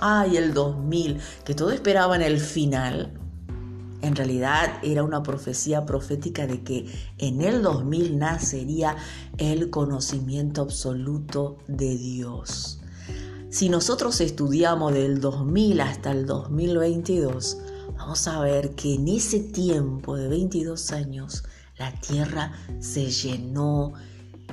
ay, 0.00 0.36
el 0.36 0.52
2000, 0.54 1.18
que 1.44 1.54
todo 1.54 1.70
esperaba 1.70 2.16
en 2.16 2.22
el 2.22 2.38
final, 2.38 3.12
en 4.02 4.16
realidad 4.16 4.78
era 4.82 5.02
una 5.02 5.22
profecía 5.22 5.84
profética 5.84 6.46
de 6.46 6.62
que 6.62 6.86
en 7.18 7.42
el 7.42 7.62
2000 7.62 8.18
nacería 8.18 8.96
el 9.36 9.70
conocimiento 9.70 10.62
absoluto 10.62 11.58
de 11.68 11.96
Dios. 11.96 12.80
Si 13.50 13.68
nosotros 13.68 14.20
estudiamos 14.20 14.94
del 14.94 15.20
2000 15.20 15.80
hasta 15.80 16.12
el 16.12 16.24
2022, 16.24 17.58
vamos 17.96 18.26
a 18.28 18.40
ver 18.40 18.74
que 18.74 18.94
en 18.94 19.08
ese 19.08 19.40
tiempo 19.40 20.16
de 20.16 20.28
22 20.28 20.92
años 20.92 21.44
la 21.76 21.92
tierra 21.92 22.52
se 22.78 23.10
llenó 23.10 23.92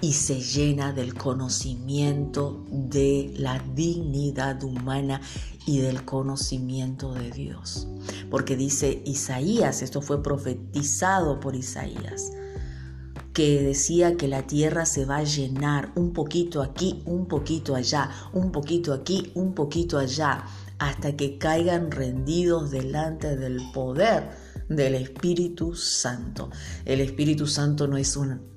y 0.01 0.13
se 0.13 0.41
llena 0.41 0.93
del 0.93 1.13
conocimiento 1.13 2.65
de 2.69 3.33
la 3.37 3.59
dignidad 3.73 4.63
humana 4.63 5.21
y 5.65 5.79
del 5.79 6.05
conocimiento 6.05 7.13
de 7.13 7.31
Dios. 7.31 7.87
Porque 8.29 8.55
dice 8.55 9.01
Isaías, 9.05 9.81
esto 9.81 10.01
fue 10.01 10.21
profetizado 10.21 11.39
por 11.39 11.55
Isaías, 11.55 12.31
que 13.33 13.61
decía 13.61 14.17
que 14.17 14.27
la 14.27 14.47
tierra 14.47 14.85
se 14.85 15.05
va 15.05 15.17
a 15.17 15.23
llenar 15.23 15.91
un 15.95 16.13
poquito 16.13 16.61
aquí, 16.61 17.03
un 17.05 17.27
poquito 17.27 17.75
allá, 17.75 18.09
un 18.33 18.51
poquito 18.51 18.93
aquí, 18.93 19.31
un 19.35 19.53
poquito 19.53 19.97
allá, 19.97 20.43
hasta 20.79 21.15
que 21.15 21.37
caigan 21.37 21.91
rendidos 21.91 22.71
delante 22.71 23.35
del 23.35 23.61
poder 23.73 24.29
del 24.69 24.95
Espíritu 24.95 25.75
Santo. 25.75 26.49
El 26.85 27.01
Espíritu 27.01 27.47
Santo 27.47 27.87
no 27.87 27.97
es 27.97 28.15
un 28.15 28.56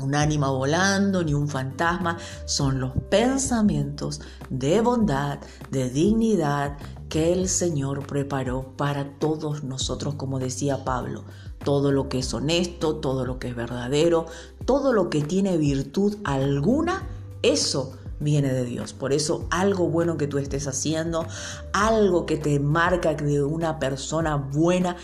un 0.00 0.14
ánima 0.14 0.50
volando 0.50 1.22
ni 1.22 1.34
un 1.34 1.48
fantasma, 1.48 2.18
son 2.44 2.80
los 2.80 2.92
pensamientos 3.10 4.20
de 4.50 4.80
bondad, 4.80 5.38
de 5.70 5.90
dignidad 5.90 6.76
que 7.08 7.32
el 7.32 7.48
Señor 7.48 8.06
preparó 8.06 8.74
para 8.76 9.18
todos 9.18 9.64
nosotros, 9.64 10.14
como 10.14 10.38
decía 10.38 10.84
Pablo. 10.84 11.24
Todo 11.62 11.92
lo 11.92 12.08
que 12.08 12.20
es 12.20 12.32
honesto, 12.34 12.96
todo 12.96 13.24
lo 13.24 13.38
que 13.38 13.48
es 13.48 13.54
verdadero, 13.54 14.26
todo 14.64 14.92
lo 14.92 15.10
que 15.10 15.20
tiene 15.20 15.58
virtud 15.58 16.16
alguna, 16.24 17.06
eso 17.42 17.92
viene 18.18 18.52
de 18.52 18.64
Dios. 18.64 18.92
Por 18.92 19.12
eso 19.12 19.46
algo 19.50 19.88
bueno 19.88 20.16
que 20.16 20.26
tú 20.26 20.38
estés 20.38 20.66
haciendo, 20.66 21.26
algo 21.72 22.24
que 22.24 22.36
te 22.36 22.58
marca 22.58 23.14
de 23.14 23.42
una 23.42 23.78
persona 23.78 24.36
buena, 24.36 24.96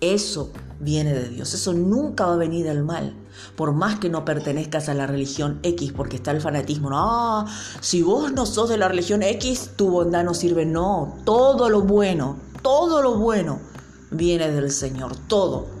eso 0.00 0.52
viene 0.78 1.12
de 1.12 1.28
Dios. 1.28 1.52
Eso 1.54 1.72
nunca 1.72 2.26
va 2.26 2.34
a 2.34 2.36
venir 2.36 2.64
del 2.64 2.84
mal. 2.84 3.14
Por 3.56 3.72
más 3.72 3.98
que 3.98 4.08
no 4.08 4.24
pertenezcas 4.24 4.88
a 4.88 4.94
la 4.94 5.06
religión 5.06 5.60
X, 5.62 5.92
porque 5.92 6.16
está 6.16 6.30
el 6.30 6.40
fanatismo. 6.40 6.90
No, 6.90 6.96
ah, 6.98 7.46
si 7.80 8.02
vos 8.02 8.32
no 8.32 8.46
sos 8.46 8.68
de 8.68 8.78
la 8.78 8.88
religión 8.88 9.22
X, 9.22 9.72
tu 9.76 9.90
bondad 9.90 10.24
no 10.24 10.34
sirve. 10.34 10.66
No, 10.66 11.18
todo 11.24 11.68
lo 11.68 11.82
bueno, 11.82 12.36
todo 12.62 13.02
lo 13.02 13.16
bueno 13.16 13.60
viene 14.10 14.50
del 14.50 14.70
Señor. 14.70 15.16
Todo. 15.28 15.76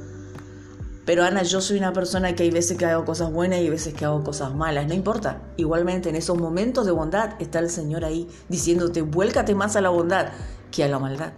Pero 1.06 1.22
Ana, 1.22 1.44
yo 1.44 1.60
soy 1.60 1.78
una 1.78 1.92
persona 1.92 2.34
que 2.34 2.42
hay 2.42 2.50
veces 2.50 2.76
que 2.76 2.84
hago 2.84 3.04
cosas 3.04 3.32
buenas 3.32 3.60
y 3.60 3.62
hay 3.62 3.70
veces 3.70 3.94
que 3.94 4.04
hago 4.04 4.24
cosas 4.24 4.54
malas. 4.54 4.88
No 4.88 4.94
importa. 4.94 5.40
Igualmente 5.56 6.08
en 6.08 6.16
esos 6.16 6.36
momentos 6.36 6.84
de 6.84 6.90
bondad 6.90 7.34
está 7.38 7.60
el 7.60 7.70
Señor 7.70 8.04
ahí 8.04 8.28
diciéndote, 8.48 9.02
vuélcate 9.02 9.54
más 9.54 9.76
a 9.76 9.80
la 9.80 9.90
bondad 9.90 10.32
que 10.72 10.82
a 10.82 10.88
la 10.88 10.98
maldad. 10.98 11.32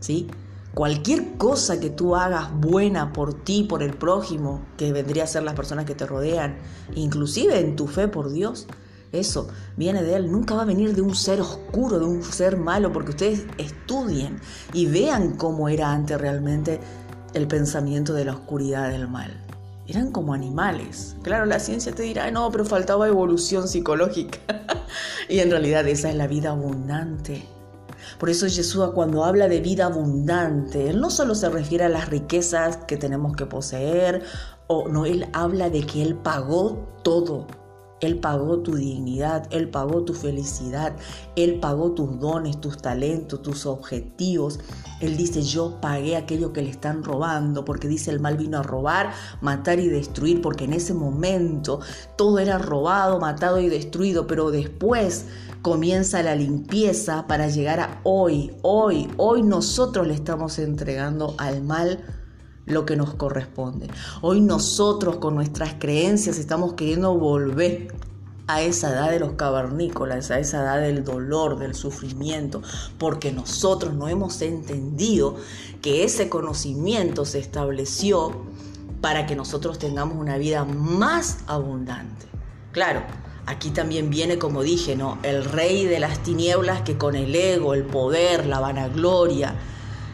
¿Sí? 0.00 0.28
Cualquier 0.74 1.36
cosa 1.36 1.80
que 1.80 1.90
tú 1.90 2.14
hagas 2.14 2.52
buena 2.60 3.12
por 3.12 3.34
ti, 3.34 3.64
por 3.64 3.82
el 3.82 3.94
prójimo, 3.94 4.62
que 4.76 4.92
vendría 4.92 5.24
a 5.24 5.26
ser 5.26 5.42
las 5.42 5.54
personas 5.54 5.84
que 5.84 5.96
te 5.96 6.06
rodean, 6.06 6.58
inclusive 6.94 7.58
en 7.58 7.74
tu 7.74 7.88
fe 7.88 8.06
por 8.06 8.30
Dios, 8.30 8.68
eso 9.10 9.48
viene 9.76 10.04
de 10.04 10.14
Él. 10.14 10.30
Nunca 10.30 10.54
va 10.54 10.62
a 10.62 10.66
venir 10.66 10.94
de 10.94 11.02
un 11.02 11.16
ser 11.16 11.40
oscuro, 11.40 11.98
de 11.98 12.04
un 12.04 12.22
ser 12.22 12.56
malo, 12.56 12.92
porque 12.92 13.10
ustedes 13.10 13.46
estudien 13.58 14.40
y 14.72 14.86
vean 14.86 15.36
cómo 15.36 15.68
era 15.68 15.90
antes 15.90 16.20
realmente 16.20 16.80
el 17.34 17.48
pensamiento 17.48 18.14
de 18.14 18.26
la 18.26 18.34
oscuridad 18.34 18.90
del 18.90 19.08
mal. 19.08 19.44
Eran 19.88 20.12
como 20.12 20.34
animales. 20.34 21.16
Claro, 21.22 21.46
la 21.46 21.58
ciencia 21.58 21.92
te 21.92 22.04
dirá, 22.04 22.30
no, 22.30 22.48
pero 22.52 22.64
faltaba 22.64 23.08
evolución 23.08 23.66
psicológica. 23.66 24.38
y 25.28 25.40
en 25.40 25.50
realidad 25.50 25.88
esa 25.88 26.10
es 26.10 26.14
la 26.14 26.28
vida 26.28 26.50
abundante. 26.50 27.44
Por 28.20 28.28
eso 28.28 28.46
Jesús 28.46 28.90
cuando 28.94 29.24
habla 29.24 29.48
de 29.48 29.60
vida 29.62 29.86
abundante, 29.86 30.90
Él 30.90 31.00
no 31.00 31.08
solo 31.08 31.34
se 31.34 31.48
refiere 31.48 31.84
a 31.84 31.88
las 31.88 32.10
riquezas 32.10 32.76
que 32.86 32.98
tenemos 32.98 33.34
que 33.34 33.46
poseer, 33.46 34.22
o 34.66 34.88
no, 34.88 35.06
Él 35.06 35.26
habla 35.32 35.70
de 35.70 35.86
que 35.86 36.02
Él 36.02 36.16
pagó 36.16 37.00
todo 37.02 37.46
él 38.00 38.18
pagó 38.18 38.60
tu 38.60 38.76
dignidad, 38.76 39.46
Él 39.50 39.68
pagó 39.68 40.04
tu 40.04 40.14
felicidad, 40.14 40.96
Él 41.36 41.60
pagó 41.60 41.92
tus 41.92 42.18
dones, 42.18 42.60
tus 42.60 42.78
talentos, 42.78 43.42
tus 43.42 43.66
objetivos. 43.66 44.58
Él 45.00 45.16
dice, 45.16 45.42
yo 45.42 45.80
pagué 45.80 46.16
aquello 46.16 46.52
que 46.52 46.62
le 46.62 46.70
están 46.70 47.04
robando, 47.04 47.64
porque 47.64 47.88
dice, 47.88 48.10
el 48.10 48.20
mal 48.20 48.36
vino 48.36 48.58
a 48.58 48.62
robar, 48.62 49.12
matar 49.42 49.78
y 49.80 49.88
destruir, 49.88 50.40
porque 50.40 50.64
en 50.64 50.72
ese 50.72 50.94
momento 50.94 51.80
todo 52.16 52.38
era 52.38 52.58
robado, 52.58 53.20
matado 53.20 53.60
y 53.60 53.68
destruido, 53.68 54.26
pero 54.26 54.50
después 54.50 55.26
comienza 55.60 56.22
la 56.22 56.34
limpieza 56.34 57.26
para 57.26 57.48
llegar 57.48 57.80
a 57.80 58.00
hoy, 58.04 58.52
hoy, 58.62 59.08
hoy 59.18 59.42
nosotros 59.42 60.06
le 60.06 60.14
estamos 60.14 60.58
entregando 60.58 61.34
al 61.36 61.62
mal 61.62 62.02
lo 62.66 62.86
que 62.86 62.96
nos 62.96 63.14
corresponde. 63.14 63.88
Hoy 64.20 64.40
nosotros 64.40 65.16
con 65.16 65.34
nuestras 65.34 65.74
creencias 65.78 66.38
estamos 66.38 66.74
queriendo 66.74 67.14
volver 67.14 67.88
a 68.46 68.62
esa 68.62 68.90
edad 68.90 69.10
de 69.10 69.20
los 69.20 69.32
cavernícolas, 69.32 70.30
a 70.30 70.38
esa 70.40 70.62
edad 70.62 70.80
del 70.80 71.04
dolor, 71.04 71.58
del 71.58 71.74
sufrimiento, 71.74 72.62
porque 72.98 73.30
nosotros 73.32 73.94
no 73.94 74.08
hemos 74.08 74.42
entendido 74.42 75.36
que 75.82 76.02
ese 76.04 76.28
conocimiento 76.28 77.24
se 77.24 77.38
estableció 77.38 78.32
para 79.00 79.26
que 79.26 79.36
nosotros 79.36 79.78
tengamos 79.78 80.16
una 80.18 80.36
vida 80.36 80.64
más 80.64 81.38
abundante. 81.46 82.26
Claro, 82.72 83.02
aquí 83.46 83.70
también 83.70 84.10
viene, 84.10 84.38
como 84.38 84.62
dije, 84.62 84.96
¿no? 84.96 85.18
El 85.22 85.44
rey 85.44 85.86
de 85.86 86.00
las 86.00 86.22
tinieblas 86.22 86.82
que 86.82 86.98
con 86.98 87.14
el 87.14 87.34
ego, 87.34 87.74
el 87.74 87.84
poder, 87.84 88.46
la 88.46 88.58
vanagloria, 88.58 89.54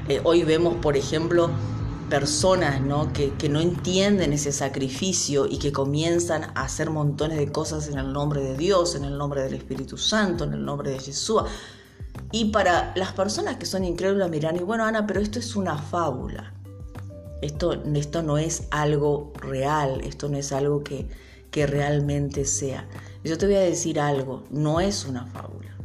eh, 0.08 0.20
hoy 0.24 0.44
vemos, 0.44 0.74
por 0.76 0.96
ejemplo, 0.96 1.50
personas 2.08 2.80
que, 3.12 3.48
no 3.48 3.60
entienden 3.60 4.32
ese 4.32 4.52
sacrificio 4.52 5.46
y 5.46 5.58
que 5.58 5.72
comienzan 5.72 6.44
a 6.54 6.62
hacer 6.62 6.90
montones 6.90 7.38
de 7.38 7.50
cosas 7.50 7.88
en 7.88 7.98
el 7.98 8.12
nombre 8.12 8.40
de 8.40 8.56
Dios, 8.56 8.94
en 8.94 9.04
el 9.04 9.18
nombre 9.18 9.42
del 9.42 9.54
Espíritu 9.54 9.96
Santo, 9.96 10.44
en 10.44 10.54
el 10.54 10.64
nombre 10.64 10.90
de 10.90 10.98
Jesús. 10.98 11.42
Y 12.32 12.46
para 12.46 12.92
las 12.96 13.12
personas 13.12 13.56
que 13.56 13.66
son 13.66 13.84
incrédulas 13.84 14.30
miran 14.30 14.56
y 14.56 14.60
bueno, 14.60 14.84
Ana, 14.84 15.06
pero 15.06 15.20
esto 15.20 15.38
es 15.38 15.56
una 15.56 15.76
fábula. 15.76 16.52
Esto, 17.42 17.72
esto 17.94 18.22
no 18.22 18.38
es 18.38 18.64
algo 18.70 19.32
real, 19.34 20.00
esto 20.02 20.28
no 20.28 20.36
es 20.38 20.52
algo 20.52 20.82
que, 20.82 21.08
que 21.50 21.66
realmente 21.66 22.44
sea. 22.44 22.88
Yo 23.24 23.36
te 23.36 23.46
voy 23.46 23.56
a 23.56 23.60
decir 23.60 24.00
algo, 24.00 24.44
no 24.50 24.80
es 24.80 25.04
una 25.04 25.26
fábula. 25.26 25.76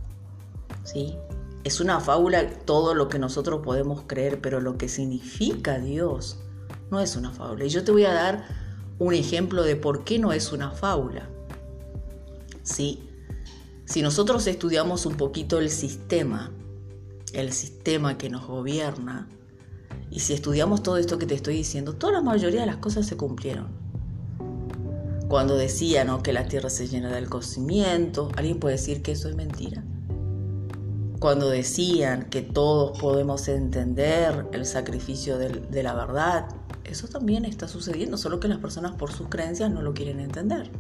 ¿Sí? 0.84 1.18
Es 1.63 1.80
una 1.80 2.00
fábula 2.00 2.50
todo 2.65 2.96
lo 2.96 3.08
que 3.08 3.20
nosotros 3.20 3.62
podemos 3.63 4.03
creer, 4.08 4.41
pero 4.41 4.62
lo 4.62 4.77
que 4.77 4.89
significa 4.89 5.80
Dios 5.80 6.39
no 6.89 7.00
es 7.00 7.15
una 7.15 7.32
fábula. 7.32 7.65
Y 7.65 7.70
yo 7.70 7.84
te 7.84 7.91
voy 7.91 8.06
a 8.06 8.13
dar 8.13 8.46
un 9.00 9.13
ejemplo 9.13 9.63
de 9.63 9.75
por 9.75 10.03
qué 10.03 10.20
no 10.20 10.34
es 10.34 10.51
una 10.51 10.72
fábula. 10.72 11.30
¿Sí? 12.63 13.08
Si 13.86 14.01
nosotros 14.01 14.48
estudiamos 14.48 15.06
un 15.06 15.15
poquito 15.15 15.60
el 15.60 15.70
sistema, 15.70 16.51
el 17.34 17.51
sistema 17.51 18.18
que 18.18 18.30
nos 18.30 18.46
gobierna, 18.48 19.27
y 20.10 20.20
si 20.20 20.34
estudiamos 20.34 20.84
todo 20.84 20.98
esto 20.98 21.18
que 21.18 21.25
te 21.25 21.36
estoy 21.36 21.56
diciendo, 21.56 21.94
toda 21.94 22.13
la 22.13 22.22
mayoría 22.22 22.62
de 22.62 22.68
las 22.68 22.77
cosas 22.77 23.06
se 23.06 23.18
cumplieron. 23.18 23.70
Cuando 25.30 25.56
decía 25.56 26.06
que 26.24 26.34
la 26.34 26.48
tierra 26.48 26.70
se 26.70 26.88
llena 26.88 27.10
del 27.10 27.30
conocimiento, 27.30 28.30
¿alguien 28.36 28.60
puede 28.60 28.75
decir 28.75 29.01
que 29.01 29.13
eso 29.13 29.30
es 29.30 29.36
mentira? 29.36 29.84
Cuando 31.22 31.51
decían 31.51 32.32
que 32.32 32.42
todos 32.42 33.00
podemos 33.00 33.48
entender 33.48 34.48
el 34.54 34.66
sacrificio 34.66 35.38
de, 35.38 35.84
la 35.84 35.94
verdad, 35.94 36.48
eso 36.84 37.08
también 37.08 37.46
está 37.46 37.68
sucediendo, 37.68 38.18
solo 38.18 38.40
que 38.40 38.48
las 38.48 38.58
personas 38.58 38.94
por 38.96 39.12
sus 39.12 39.30
creencias 39.30 39.70
no 39.70 39.84
lo 39.84 39.94
quieren 39.94 40.20
entender. 40.20 40.72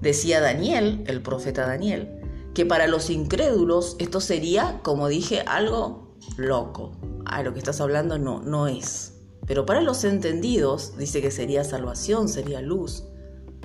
Decía 0.00 0.40
Daniel, 0.40 1.02
el 1.08 1.22
profeta 1.22 1.66
Daniel, 1.66 2.08
que 2.54 2.66
para 2.66 2.86
los 2.86 3.10
incrédulos 3.10 3.96
esto 3.98 4.20
sería, 4.20 4.78
como 4.84 5.08
dije, 5.08 5.42
algo 5.44 6.14
loco. 6.36 6.92
Ah, 7.24 7.42
lo 7.42 7.52
que 7.52 7.58
estás 7.58 7.80
hablando 7.80 8.16
no, 8.20 8.42
no 8.42 8.68
es. 8.68 9.14
Pero 9.44 9.66
para 9.66 9.80
los 9.80 10.04
entendidos 10.04 10.96
dice 10.96 11.20
que 11.20 11.32
sería 11.32 11.64
salvación, 11.64 12.28
sería 12.28 12.60
luz 12.60 13.02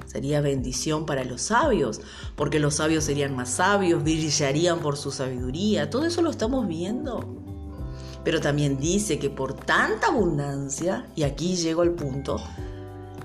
sería 0.10 0.42
bendición 0.42 1.06
para 1.06 1.24
los 1.24 1.42
sabios, 1.42 2.02
porque 2.36 2.60
los 2.60 2.76
sabios 2.76 3.04
serían 3.04 3.36
más 3.36 3.50
sabios, 3.50 4.04
brillarían 4.04 4.80
por 4.80 4.98
su 4.98 5.12
sabiduría, 5.12 5.90
todo 5.90 6.06
eso 6.06 6.22
lo 6.22 6.32
estamos 6.32 6.68
viendo. 6.68 7.44
Pero 8.24 8.42
también 8.42 8.80
dice 8.80 9.20
que 9.20 9.30
por 9.30 9.54
tanta 9.54 10.08
abundancia, 10.08 11.08
y 11.16 11.24
aquí 11.24 11.56
llego 11.56 11.84
al 11.84 11.92
punto, 11.92 12.42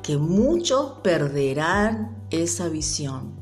que 0.03 0.19
muchos 0.19 0.99
perderán 1.03 2.27
esa 2.31 2.69
visión. 2.69 3.33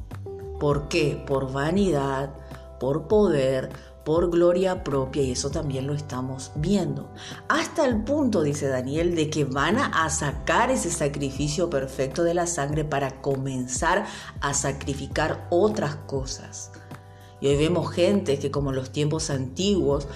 ¿Por 0.60 0.88
qué? 0.88 1.22
Por 1.26 1.52
vanidad, 1.52 2.34
por 2.78 3.08
poder, 3.08 3.70
por 4.04 4.30
gloria 4.30 4.82
propia 4.84 5.22
y 5.22 5.32
eso 5.32 5.50
también 5.50 5.86
lo 5.86 5.94
estamos 5.94 6.50
viendo. 6.56 7.08
Hasta 7.48 7.84
el 7.86 8.02
punto, 8.02 8.42
dice 8.42 8.68
Daniel, 8.68 9.14
de 9.14 9.30
que 9.30 9.44
van 9.44 9.78
a 9.78 10.08
sacar 10.10 10.70
ese 10.70 10.90
sacrificio 10.90 11.70
perfecto 11.70 12.22
de 12.24 12.34
la 12.34 12.46
sangre 12.46 12.84
para 12.84 13.20
comenzar 13.20 14.06
a 14.40 14.54
sacrificar 14.54 15.46
otras 15.50 15.96
cosas. 16.06 16.72
Y 17.40 17.48
hoy 17.48 17.56
vemos 17.56 17.92
gente 17.92 18.38
que 18.38 18.50
como 18.50 18.70
en 18.70 18.76
los 18.76 18.90
tiempos 18.90 19.28
antiguos 19.30 20.06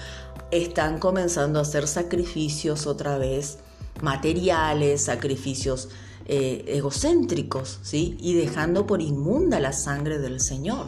están 0.51 0.97
comenzando 0.97 1.59
a 1.59 1.63
hacer 1.63 1.87
sacrificios 1.87 2.87
otra 2.87 3.17
vez, 3.17 3.59
materiales, 4.01 5.03
sacrificios 5.03 5.89
eh, 6.25 6.63
egocéntricos, 6.67 7.79
¿sí? 7.83 8.17
Y 8.19 8.33
dejando 8.33 8.85
por 8.85 9.01
inmunda 9.01 9.59
la 9.59 9.73
sangre 9.73 10.19
del 10.19 10.39
Señor. 10.39 10.87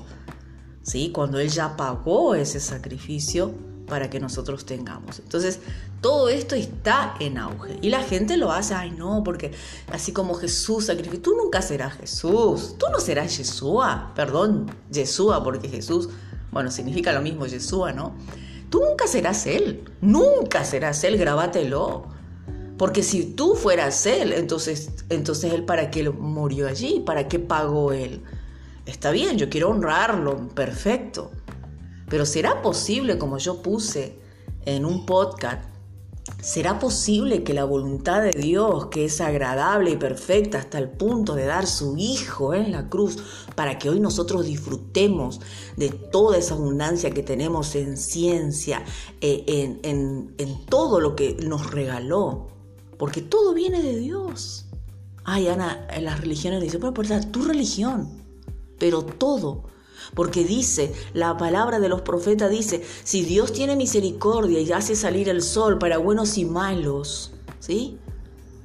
Cuando 1.13 1.39
Él 1.39 1.49
ya 1.49 1.75
pagó 1.77 2.35
ese 2.35 2.59
sacrificio 2.59 3.53
para 3.87 4.09
que 4.09 4.19
nosotros 4.19 4.65
tengamos. 4.65 5.19
Entonces, 5.19 5.59
todo 5.99 6.29
esto 6.29 6.55
está 6.55 7.15
en 7.19 7.37
auge. 7.37 7.77
Y 7.81 7.89
la 7.89 8.03
gente 8.03 8.37
lo 8.37 8.51
hace, 8.51 8.73
ay 8.73 8.91
no, 8.91 9.23
porque 9.23 9.51
así 9.91 10.13
como 10.13 10.35
Jesús 10.35 10.85
sacrificó, 10.85 11.21
tú 11.21 11.35
nunca 11.35 11.61
serás 11.61 11.95
Jesús, 11.95 12.75
tú 12.77 12.85
no 12.91 12.99
serás 12.99 13.37
Yeshua, 13.37 14.13
perdón, 14.15 14.71
Yeshua, 14.91 15.43
porque 15.43 15.67
Jesús, 15.67 16.09
bueno, 16.51 16.71
significa 16.71 17.11
lo 17.11 17.21
mismo 17.21 17.45
Yeshua, 17.45 17.91
¿no? 17.91 18.13
Tú 18.69 18.81
nunca 18.81 19.07
serás 19.07 19.47
Él, 19.47 19.83
nunca 19.99 20.63
serás 20.63 21.03
Él, 21.03 21.17
grabátelo. 21.17 22.07
Porque 22.77 23.03
si 23.03 23.25
tú 23.25 23.55
fueras 23.55 24.05
Él, 24.05 24.31
entonces, 24.31 24.91
entonces 25.09 25.51
Él 25.51 25.65
para 25.65 25.91
qué 25.91 26.09
murió 26.09 26.67
allí, 26.67 27.03
para 27.05 27.27
qué 27.27 27.39
pagó 27.39 27.91
Él. 27.91 28.21
Está 28.89 29.11
bien, 29.11 29.37
yo 29.37 29.49
quiero 29.49 29.69
honrarlo, 29.69 30.47
perfecto. 30.49 31.29
Pero 32.09 32.25
¿será 32.25 32.63
posible, 32.63 33.19
como 33.19 33.37
yo 33.37 33.61
puse 33.61 34.17
en 34.65 34.83
un 34.83 35.05
podcast, 35.05 35.63
¿será 36.41 36.79
posible 36.79 37.43
que 37.43 37.53
la 37.53 37.65
voluntad 37.65 38.23
de 38.23 38.31
Dios, 38.31 38.87
que 38.87 39.05
es 39.05 39.21
agradable 39.21 39.91
y 39.91 39.95
perfecta 39.95 40.57
hasta 40.57 40.79
el 40.79 40.89
punto 40.89 41.35
de 41.35 41.45
dar 41.45 41.67
su 41.67 41.97
Hijo 41.97 42.55
en 42.55 42.71
la 42.71 42.89
cruz, 42.89 43.19
para 43.53 43.77
que 43.77 43.91
hoy 43.91 43.99
nosotros 43.99 44.47
disfrutemos 44.47 45.39
de 45.77 45.89
toda 45.89 46.39
esa 46.39 46.55
abundancia 46.55 47.11
que 47.11 47.21
tenemos 47.21 47.75
en 47.75 47.95
ciencia, 47.95 48.83
eh, 49.21 49.77
en, 49.83 50.65
todo 50.65 50.99
lo 50.99 51.15
que 51.15 51.37
nos 51.43 51.69
regaló? 51.69 52.47
Porque 52.97 53.21
todo 53.21 53.53
viene 53.53 53.83
de 53.83 53.97
Dios. 53.97 54.65
Ay, 55.25 55.47
Ana, 55.47 55.85
en 55.91 56.05
las 56.05 56.19
religiones 56.19 56.59
dicen, 56.59 56.79
bueno, 56.79 56.95
pues 56.95 57.31
tu 57.31 57.43
religión 57.43 58.18
pero 58.79 59.03
todo. 59.03 59.63
Porque 60.15 60.43
dice, 60.43 60.93
la 61.13 61.37
palabra 61.37 61.79
de 61.79 61.89
los 61.89 62.01
profetas 62.01 62.49
dice, 62.49 62.83
si 63.03 63.23
Dios 63.23 63.53
tiene 63.53 63.75
misericordia 63.75 64.59
y 64.59 64.71
hace 64.71 64.95
salir 64.95 65.29
el 65.29 65.43
sol 65.43 65.77
para 65.77 65.97
buenos 65.97 66.37
y 66.37 66.45
malos, 66.45 67.31
¿sí? 67.59 67.99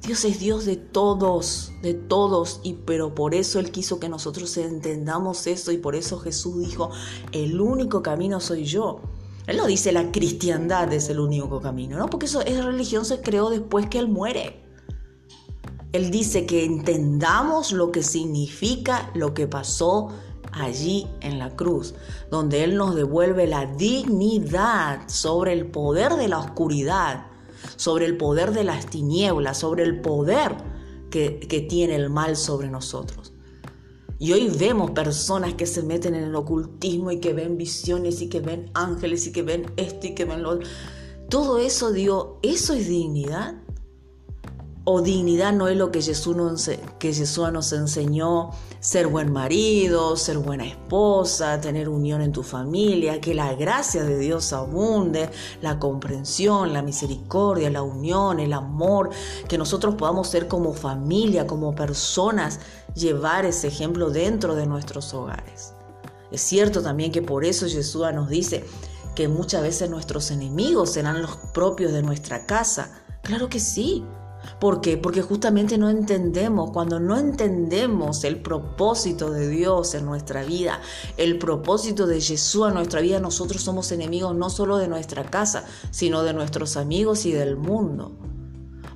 Dios 0.01 0.23
es 0.23 0.39
Dios 0.39 0.65
de 0.65 0.75
todos, 0.75 1.71
de 1.81 1.95
todos, 1.95 2.59
y 2.63 2.73
pero 2.73 3.15
por 3.15 3.33
eso 3.33 3.59
Él 3.59 3.71
quiso 3.71 3.99
que 3.99 4.07
nosotros 4.07 4.55
entendamos 4.57 5.47
eso 5.47 5.71
y 5.71 5.77
por 5.77 5.95
eso 5.95 6.19
Jesús 6.19 6.59
dijo, 6.59 6.91
el 7.31 7.59
único 7.59 8.03
camino 8.03 8.39
soy 8.39 8.65
yo. 8.65 9.01
Él 9.47 9.57
no 9.57 9.65
dice 9.67 9.91
la 9.91 10.11
cristiandad 10.11 10.91
es 10.93 11.09
el 11.09 11.19
único 11.19 11.61
camino, 11.61 11.97
¿no? 11.97 12.07
Porque 12.07 12.25
eso, 12.25 12.41
esa 12.41 12.63
religión 12.63 13.05
se 13.05 13.21
creó 13.21 13.49
después 13.49 13.87
que 13.87 13.99
Él 13.99 14.07
muere. 14.07 14.64
Él 15.91 16.11
dice 16.11 16.45
que 16.45 16.65
entendamos 16.65 17.71
lo 17.71 17.91
que 17.91 18.03
significa 18.03 19.11
lo 19.13 19.33
que 19.33 19.47
pasó 19.47 20.09
allí 20.51 21.07
en 21.21 21.39
la 21.39 21.55
cruz, 21.55 21.93
donde 22.31 22.63
Él 22.63 22.77
nos 22.77 22.95
devuelve 22.95 23.47
la 23.47 23.65
dignidad 23.65 25.07
sobre 25.07 25.53
el 25.53 25.67
poder 25.67 26.13
de 26.13 26.27
la 26.27 26.39
oscuridad, 26.39 27.27
sobre 27.75 28.05
el 28.05 28.17
poder 28.17 28.51
de 28.51 28.63
las 28.63 28.87
tinieblas, 28.87 29.59
sobre 29.59 29.83
el 29.83 30.01
poder 30.01 30.55
que, 31.09 31.39
que 31.39 31.61
tiene 31.61 31.95
el 31.95 32.09
mal 32.09 32.35
sobre 32.35 32.69
nosotros. 32.69 33.33
Y 34.17 34.31
hoy 34.31 34.49
vemos 34.49 34.91
personas 34.91 35.55
que 35.55 35.65
se 35.65 35.83
meten 35.83 36.15
en 36.15 36.23
el 36.23 36.35
ocultismo 36.35 37.11
y 37.11 37.19
que 37.19 37.33
ven 37.33 37.57
visiones 37.57 38.21
y 38.21 38.29
que 38.29 38.39
ven 38.39 38.71
ángeles 38.73 39.27
y 39.27 39.33
que 39.33 39.43
ven 39.43 39.71
esto 39.75 40.07
y 40.07 40.15
que 40.15 40.23
ven 40.23 40.41
lo 40.41 40.59
Todo 41.29 41.59
eso, 41.59 41.91
digo, 41.91 42.39
¿eso 42.41 42.73
es 42.73 42.87
dignidad? 42.87 43.55
O 44.87 45.01
dignidad 45.01 45.51
no 45.51 45.67
es 45.67 45.75
lo 45.75 45.91
que 45.91 45.99
Jesús, 45.99 46.35
nos, 46.35 46.69
que 46.99 47.11
Jesús 47.11 47.51
nos 47.51 47.73
enseñó, 47.73 48.51
ser 48.79 49.07
buen 49.07 49.33
marido, 49.33 50.15
ser 50.15 50.37
buena 50.37 50.63
esposa, 50.67 51.59
tener 51.59 51.89
unión 51.89 52.21
en 52.21 52.31
tu 52.31 52.43
familia, 52.43 53.19
que 53.19 53.33
la 53.33 53.55
gracia 53.55 54.03
de 54.03 54.19
Dios 54.19 54.53
abunde, 54.53 55.31
la 55.63 55.79
comprensión, 55.79 56.71
la 56.71 56.83
misericordia, 56.83 57.71
la 57.71 57.81
unión, 57.81 58.39
el 58.39 58.53
amor, 58.53 59.09
que 59.47 59.57
nosotros 59.57 59.95
podamos 59.95 60.27
ser 60.27 60.47
como 60.47 60.71
familia, 60.71 61.47
como 61.47 61.73
personas, 61.73 62.59
llevar 62.93 63.45
ese 63.45 63.67
ejemplo 63.67 64.11
dentro 64.11 64.53
de 64.53 64.67
nuestros 64.67 65.15
hogares. 65.15 65.73
Es 66.31 66.41
cierto 66.41 66.83
también 66.83 67.11
que 67.11 67.23
por 67.23 67.43
eso 67.43 67.65
Jesús 67.67 68.05
nos 68.13 68.29
dice 68.29 68.63
que 69.15 69.27
muchas 69.27 69.63
veces 69.63 69.89
nuestros 69.89 70.29
enemigos 70.29 70.91
serán 70.91 71.23
los 71.23 71.37
propios 71.53 71.91
de 71.91 72.03
nuestra 72.03 72.45
casa. 72.45 73.01
Claro 73.23 73.49
que 73.49 73.59
sí, 73.59 74.03
¿Por 74.59 74.79
qué? 74.79 74.97
Porque 74.97 75.21
justamente 75.21 75.77
no 75.77 75.89
entendemos, 75.89 76.71
cuando 76.71 76.99
no 76.99 77.17
entendemos 77.17 78.23
el 78.23 78.41
propósito 78.41 79.29
de 79.29 79.49
Dios 79.49 79.95
en 79.95 80.05
nuestra 80.05 80.43
vida, 80.43 80.79
el 81.17 81.37
propósito 81.37 82.07
de 82.07 82.21
Jesús 82.21 82.67
en 82.67 82.75
nuestra 82.75 83.01
vida, 83.01 83.19
nosotros 83.19 83.61
somos 83.61 83.91
enemigos 83.91 84.33
no 84.33 84.49
solo 84.49 84.77
de 84.77 84.87
nuestra 84.87 85.25
casa, 85.25 85.65
sino 85.91 86.23
de 86.23 86.33
nuestros 86.33 86.77
amigos 86.77 87.25
y 87.25 87.33
del 87.33 87.57
mundo. 87.57 88.13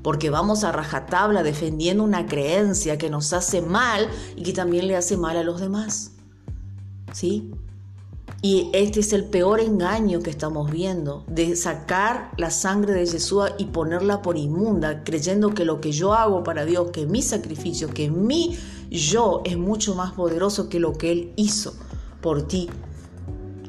Porque 0.02 0.30
vamos 0.30 0.64
a 0.64 0.72
rajatabla 0.72 1.44
defendiendo 1.44 2.04
una 2.04 2.26
creencia 2.26 2.98
que 2.98 3.10
nos 3.10 3.34
hace 3.34 3.62
mal 3.62 4.08
y 4.38 4.44
que 4.44 4.54
también 4.54 4.88
le 4.88 4.96
hace 4.96 5.18
mal 5.18 5.36
a 5.36 5.44
los 5.44 5.60
demás. 5.60 6.14
¿Sí? 7.12 7.52
Y 8.42 8.70
este 8.72 9.02
es 9.02 9.12
el 9.12 9.26
peor 9.26 9.60
engaño 9.60 10.22
que 10.22 10.30
estamos 10.30 10.72
viendo, 10.72 11.26
de 11.28 11.58
sacar 11.58 12.32
la 12.38 12.52
sangre 12.52 12.94
de 12.94 13.06
Jesús 13.06 13.44
y 13.58 13.66
ponerla 13.66 14.22
por 14.22 14.38
inmunda, 14.38 15.04
creyendo 15.04 15.54
que 15.54 15.66
lo 15.66 15.82
que 15.82 15.92
yo 15.92 16.14
hago 16.14 16.42
para 16.42 16.64
Dios, 16.64 16.92
que 16.92 17.06
mi 17.06 17.22
sacrificio, 17.22 17.90
que 17.90 18.10
mi 18.10 18.58
yo 18.90 19.42
es 19.44 19.58
mucho 19.58 19.94
más 19.94 20.14
poderoso 20.14 20.70
que 20.70 20.80
lo 20.80 20.94
que 20.94 21.12
Él 21.12 21.34
hizo 21.36 21.74
por 22.22 22.48
ti. 22.48 22.70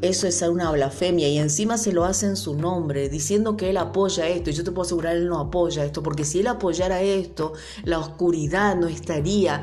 Eso 0.03 0.27
es 0.27 0.41
una 0.41 0.71
blasfemia 0.71 1.29
y 1.29 1.39
encima 1.39 1.77
se 1.77 1.93
lo 1.93 2.05
hace 2.05 2.27
en 2.27 2.37
su 2.37 2.55
nombre, 2.55 3.09
diciendo 3.09 3.57
que 3.57 3.71
Él 3.71 3.77
apoya 3.77 4.29
esto. 4.29 4.51
Y 4.51 4.53
yo 4.55 4.65
te 4.65 4.71
puedo 4.71 4.87
asegurar, 4.87 5.17
Él 5.17 5.29
no 5.29 5.39
apoya 5.41 5.85
esto, 5.85 6.03
porque 6.03 6.25
si 6.25 6.41
Él 6.41 6.47
apoyara 6.47 7.03
esto, 7.03 7.53
la 7.85 7.99
oscuridad 7.99 8.77
no 8.77 8.87
estaría 8.87 9.61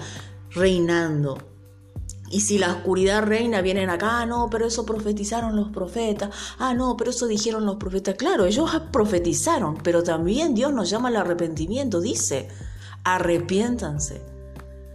reinando. 0.51 1.56
Y 2.29 2.41
si 2.41 2.57
la 2.57 2.73
oscuridad 2.73 3.23
reina, 3.23 3.61
vienen 3.61 3.89
acá, 3.89 4.21
ah, 4.21 4.25
no, 4.25 4.49
pero 4.49 4.67
eso 4.67 4.85
profetizaron 4.85 5.55
los 5.55 5.69
profetas, 5.69 6.29
ah, 6.59 6.73
no, 6.73 6.97
pero 6.97 7.11
eso 7.11 7.25
dijeron 7.27 7.65
los 7.65 7.77
profetas. 7.77 8.15
Claro, 8.15 8.45
ellos 8.45 8.69
profetizaron, 8.91 9.77
pero 9.77 10.03
también 10.03 10.53
Dios 10.53 10.73
nos 10.73 10.89
llama 10.89 11.07
al 11.07 11.15
arrepentimiento, 11.15 12.01
dice, 12.01 12.49
arrepiéntanse. 13.03 14.21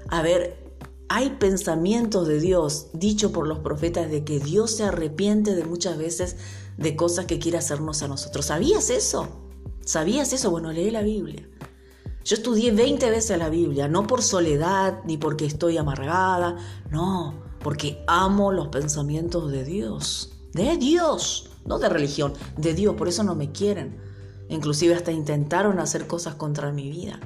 A 0.09 0.21
ver, 0.21 0.62
hay 1.09 1.31
pensamientos 1.31 2.27
de 2.27 2.40
Dios 2.40 2.88
dicho 2.92 3.33
por 3.33 3.47
los 3.47 3.61
profetas 3.61 4.11
de 4.11 4.25
que 4.25 4.38
Dios 4.38 4.77
se 4.77 4.85
arrepiente 4.85 5.55
de 5.55 5.64
muchas 5.64 5.97
veces 5.97 6.37
de 6.77 6.97
cosas 6.97 7.27
que 7.27 7.38
quiere 7.38 7.59
hacernos 7.59 8.03
a 8.03 8.09
nosotros. 8.09 8.47
¿Sabías 8.47 8.90
eso? 8.90 9.29
¿Sabías 9.85 10.33
eso? 10.33 10.51
Bueno, 10.51 10.73
lee 10.73 10.90
la 10.90 11.03
Biblia. 11.03 11.49
Yo 12.24 12.37
estudié 12.37 12.70
20 12.70 13.11
veces 13.11 13.37
la 13.37 13.48
Biblia, 13.48 13.88
no 13.88 14.06
por 14.06 14.22
soledad 14.22 15.00
ni 15.04 15.16
porque 15.16 15.44
estoy 15.44 15.76
amargada, 15.76 16.56
no, 16.90 17.35
porque 17.61 18.04
amo 18.06 18.52
los 18.52 18.68
pensamientos 18.68 19.50
de 19.50 19.64
Dios, 19.64 20.32
de 20.52 20.76
Dios, 20.76 21.50
no 21.64 21.80
de 21.80 21.88
religión, 21.88 22.35
de 22.56 22.74
Dios, 22.74 22.94
por 22.94 23.08
eso 23.08 23.24
no 23.24 23.35
me 23.35 23.50
quieren. 23.50 23.96
Inclusive 24.48 24.94
hasta 24.94 25.11
intentaron 25.11 25.80
hacer 25.80 26.06
cosas 26.06 26.37
contra 26.37 26.70
mi 26.70 26.90
vida. 26.90 27.18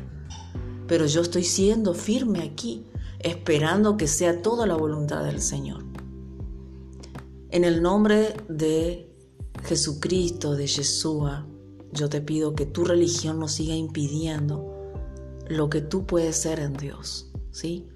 Pero 0.86 1.04
yo 1.06 1.20
estoy 1.20 1.44
siendo 1.44 1.92
firme 1.92 2.42
aquí, 2.42 2.86
esperando 3.18 3.96
que 3.96 4.06
sea 4.06 4.40
toda 4.40 4.66
la 4.66 4.76
voluntad 4.76 5.24
del 5.24 5.42
Señor. 5.42 5.84
En 7.50 7.64
el 7.64 7.82
nombre 7.82 8.34
de 8.48 9.12
Jesucristo, 9.64 10.54
de 10.54 10.66
Yeshua, 10.66 11.46
yo 11.92 12.08
te 12.08 12.20
pido 12.20 12.54
que 12.54 12.66
tu 12.66 12.84
religión 12.84 13.38
no 13.40 13.48
siga 13.48 13.74
impidiendo 13.74 14.75
lo 15.48 15.70
que 15.70 15.80
tú 15.80 16.06
puedes 16.06 16.36
ser 16.36 16.60
en 16.60 16.74
Dios, 16.74 17.30
¿sí? 17.50 17.88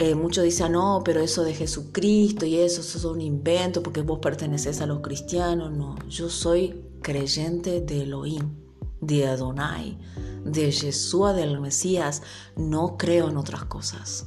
Eh, 0.00 0.14
muchos 0.14 0.44
dicen, 0.44 0.72
no, 0.72 1.02
pero 1.04 1.20
eso 1.20 1.42
de 1.42 1.54
Jesucristo 1.54 2.46
y 2.46 2.56
eso, 2.56 2.82
eso 2.82 2.98
es 2.98 3.04
un 3.04 3.20
invento 3.20 3.82
porque 3.82 4.00
vos 4.00 4.20
perteneces 4.20 4.80
a 4.80 4.86
los 4.86 5.00
cristianos. 5.00 5.72
No, 5.72 5.96
yo 6.08 6.30
soy 6.30 6.84
creyente 7.02 7.80
de 7.80 8.02
Elohim, 8.02 8.54
de 9.00 9.26
Adonai, 9.26 9.98
de 10.44 10.70
Yeshua, 10.70 11.32
del 11.32 11.60
Mesías. 11.60 12.22
No 12.56 12.96
creo 12.96 13.28
en 13.28 13.36
otras 13.36 13.64
cosas. 13.64 14.26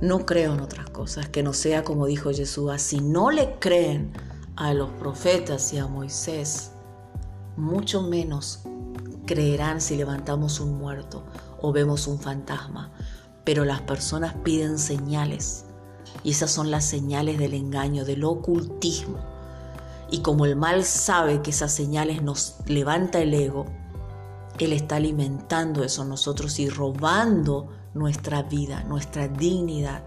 No 0.00 0.24
creo 0.24 0.54
en 0.54 0.60
otras 0.60 0.88
cosas 0.88 1.28
que 1.28 1.42
no 1.42 1.52
sea 1.52 1.84
como 1.84 2.06
dijo 2.06 2.30
Yeshua. 2.30 2.78
Si 2.78 3.00
no 3.00 3.30
le 3.30 3.58
creen 3.58 4.14
a 4.56 4.72
los 4.72 4.88
profetas 4.92 5.74
y 5.74 5.78
a 5.78 5.86
Moisés, 5.86 6.70
mucho 7.58 8.00
menos 8.00 8.60
creerán 9.26 9.80
si 9.80 9.96
levantamos 9.96 10.60
un 10.60 10.78
muerto 10.78 11.24
o 11.60 11.72
vemos 11.72 12.06
un 12.06 12.18
fantasma, 12.18 12.90
pero 13.44 13.64
las 13.64 13.82
personas 13.82 14.34
piden 14.42 14.78
señales 14.78 15.66
y 16.24 16.30
esas 16.30 16.50
son 16.50 16.70
las 16.70 16.84
señales 16.84 17.38
del 17.38 17.54
engaño, 17.54 18.04
del 18.04 18.24
ocultismo. 18.24 19.18
Y 20.10 20.20
como 20.20 20.46
el 20.46 20.56
mal 20.56 20.84
sabe 20.84 21.42
que 21.42 21.50
esas 21.50 21.72
señales 21.72 22.22
nos 22.22 22.56
levanta 22.66 23.20
el 23.20 23.34
ego, 23.34 23.66
él 24.58 24.72
está 24.72 24.96
alimentando 24.96 25.84
eso 25.84 26.04
nosotros 26.04 26.58
y 26.58 26.68
robando 26.68 27.68
nuestra 27.94 28.42
vida, 28.42 28.84
nuestra 28.84 29.28
dignidad. 29.28 30.02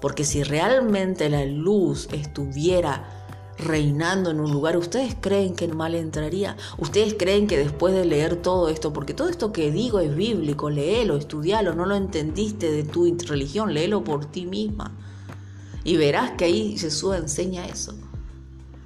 Porque 0.00 0.24
si 0.24 0.42
realmente 0.42 1.28
la 1.28 1.44
luz 1.44 2.08
estuviera 2.12 3.19
reinando 3.60 4.30
en 4.30 4.40
un 4.40 4.50
lugar, 4.50 4.76
¿ustedes 4.76 5.16
creen 5.20 5.54
que 5.54 5.64
el 5.64 5.74
mal 5.74 5.94
entraría? 5.94 6.56
¿Ustedes 6.78 7.14
creen 7.14 7.46
que 7.46 7.58
después 7.58 7.94
de 7.94 8.04
leer 8.04 8.36
todo 8.36 8.68
esto, 8.68 8.92
porque 8.92 9.14
todo 9.14 9.28
esto 9.28 9.52
que 9.52 9.70
digo 9.70 10.00
es 10.00 10.14
bíblico, 10.14 10.70
léelo, 10.70 11.16
estudialo, 11.16 11.74
no 11.74 11.86
lo 11.86 11.94
entendiste 11.94 12.70
de 12.70 12.84
tu 12.84 13.04
religión, 13.26 13.74
léelo 13.74 14.04
por 14.04 14.26
ti 14.26 14.46
misma. 14.46 14.92
Y 15.84 15.96
verás 15.96 16.32
que 16.32 16.44
ahí 16.46 16.76
Jesús 16.76 17.16
enseña 17.16 17.66
eso. 17.66 17.94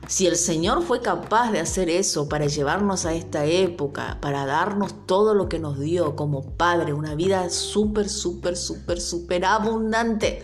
Si 0.06 0.26
el 0.26 0.36
Señor 0.36 0.82
fue 0.82 1.00
capaz 1.00 1.50
de 1.50 1.60
hacer 1.60 1.88
eso 1.88 2.28
para 2.28 2.46
llevarnos 2.46 3.06
a 3.06 3.14
esta 3.14 3.46
época, 3.46 4.18
para 4.20 4.44
darnos 4.44 5.06
todo 5.06 5.34
lo 5.34 5.48
que 5.48 5.58
nos 5.58 5.80
dio 5.80 6.14
como 6.14 6.42
Padre, 6.42 6.92
una 6.92 7.14
vida 7.14 7.48
súper, 7.48 8.10
súper, 8.10 8.56
súper, 8.56 9.00
súper 9.00 9.46
abundante, 9.46 10.42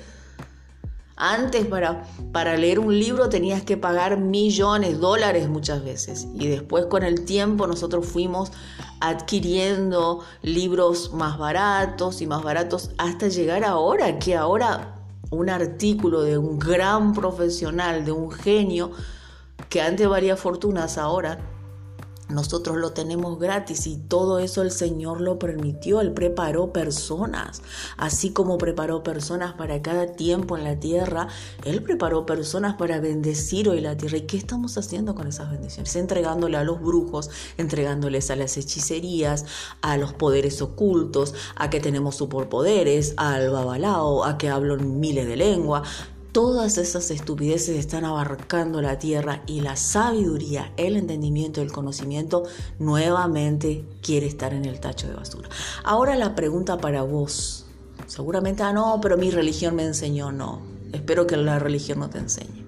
antes 1.20 1.66
para, 1.66 2.04
para 2.33 2.56
leer 2.56 2.78
un 2.80 2.98
libro 2.98 3.28
tenías 3.28 3.62
que 3.62 3.76
pagar 3.76 4.18
millones, 4.18 4.98
dólares 4.98 5.48
muchas 5.48 5.85
veces. 5.85 6.26
Y 6.35 6.48
después 6.48 6.87
con 6.87 7.02
el 7.02 7.24
tiempo 7.24 7.66
nosotros 7.66 8.06
fuimos 8.06 8.50
adquiriendo 9.00 10.20
libros 10.42 11.12
más 11.12 11.38
baratos 11.38 12.22
y 12.22 12.26
más 12.26 12.42
baratos 12.42 12.90
hasta 12.98 13.28
llegar 13.28 13.64
ahora, 13.64 14.18
que 14.18 14.35
ahora 14.37 14.96
un 15.30 15.50
artículo 15.50 16.22
de 16.22 16.38
un 16.38 16.59
gran 16.59 17.12
profesional, 17.12 18.04
de 18.04 18.12
un 18.12 18.33
genio, 18.33 18.90
que 19.68 19.80
antes 19.80 20.09
valía 20.09 20.37
fortunas, 20.37 20.98
ahora 20.98 21.38
nosotros 22.30 22.76
lo 22.76 22.92
tenemos 22.92 23.38
gratis 23.38 23.86
y 23.86 23.96
todo 23.96 24.38
eso 24.38 24.62
el 24.62 24.70
Señor 24.70 25.20
lo 25.20 25.38
permitió. 25.38 26.00
Él 26.00 26.12
preparó 26.12 26.72
personas, 26.72 27.62
así 27.96 28.30
como 28.30 28.58
preparó 28.58 29.02
personas 29.02 29.54
para 29.54 29.82
cada 29.82 30.06
tiempo 30.06 30.56
en 30.56 30.64
la 30.64 30.78
tierra. 30.78 31.28
Él 31.64 31.82
preparó 31.82 32.26
personas 32.26 32.76
para 32.76 33.00
bendecir 33.00 33.68
hoy 33.68 33.80
la 33.80 33.96
tierra. 33.96 34.18
¿Y 34.18 34.22
qué 34.22 34.36
estamos 34.36 34.78
haciendo 34.78 35.14
con 35.14 35.26
esas 35.26 35.50
bendiciones? 35.50 35.94
Entregándole 35.96 36.56
a 36.56 36.64
los 36.64 36.80
brujos, 36.80 37.30
entregándoles 37.56 38.30
a 38.30 38.36
las 38.36 38.56
hechicerías, 38.56 39.44
a 39.82 39.96
los 39.96 40.12
poderes 40.12 40.62
ocultos, 40.62 41.34
a 41.56 41.70
que 41.70 41.80
tenemos 41.80 42.16
superpoderes, 42.16 43.14
al 43.16 43.50
babalao, 43.50 44.24
a 44.24 44.38
que 44.38 44.48
hablo 44.48 44.76
miles 44.76 45.26
de 45.26 45.36
lenguas 45.36 45.88
Todas 46.32 46.78
esas 46.78 47.10
estupideces 47.10 47.76
están 47.76 48.04
abarcando 48.04 48.80
la 48.80 49.00
tierra 49.00 49.42
y 49.48 49.62
la 49.62 49.74
sabiduría, 49.74 50.72
el 50.76 50.96
entendimiento, 50.96 51.60
el 51.60 51.72
conocimiento 51.72 52.44
nuevamente 52.78 53.84
quiere 54.00 54.28
estar 54.28 54.54
en 54.54 54.64
el 54.64 54.78
tacho 54.78 55.08
de 55.08 55.14
basura. 55.14 55.48
Ahora 55.82 56.14
la 56.14 56.36
pregunta 56.36 56.78
para 56.78 57.02
vos. 57.02 57.66
Seguramente, 58.06 58.62
ah, 58.62 58.72
no, 58.72 59.00
pero 59.02 59.16
mi 59.16 59.30
religión 59.32 59.74
me 59.74 59.84
enseñó, 59.84 60.30
no. 60.30 60.62
Espero 60.92 61.26
que 61.26 61.36
la 61.36 61.58
religión 61.58 61.98
no 61.98 62.10
te 62.10 62.18
enseñe. 62.18 62.64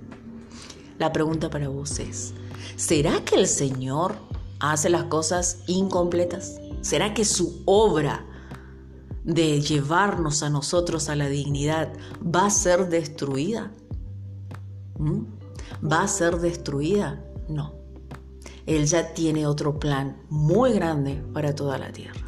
La 0.98 1.12
pregunta 1.12 1.48
para 1.48 1.68
vos 1.68 2.00
es, 2.00 2.34
¿será 2.74 3.24
que 3.24 3.36
el 3.36 3.46
Señor 3.46 4.16
hace 4.58 4.90
las 4.90 5.04
cosas 5.04 5.58
incompletas? 5.68 6.60
¿Será 6.80 7.14
que 7.14 7.24
su 7.24 7.62
obra 7.64 8.26
de 9.24 9.60
llevarnos 9.60 10.42
a 10.42 10.50
nosotros 10.50 11.08
a 11.08 11.16
la 11.16 11.28
dignidad 11.28 11.92
va 12.24 12.46
a 12.46 12.50
ser 12.50 12.88
destruida? 12.88 13.72
¿Mm? 14.98 15.22
¿Va 15.90 16.02
a 16.02 16.08
ser 16.08 16.38
destruida? 16.38 17.24
No. 17.48 17.74
Él 18.66 18.86
ya 18.86 19.12
tiene 19.14 19.46
otro 19.46 19.78
plan 19.78 20.22
muy 20.28 20.72
grande 20.72 21.22
para 21.32 21.54
toda 21.54 21.78
la 21.78 21.92
tierra. 21.92 22.20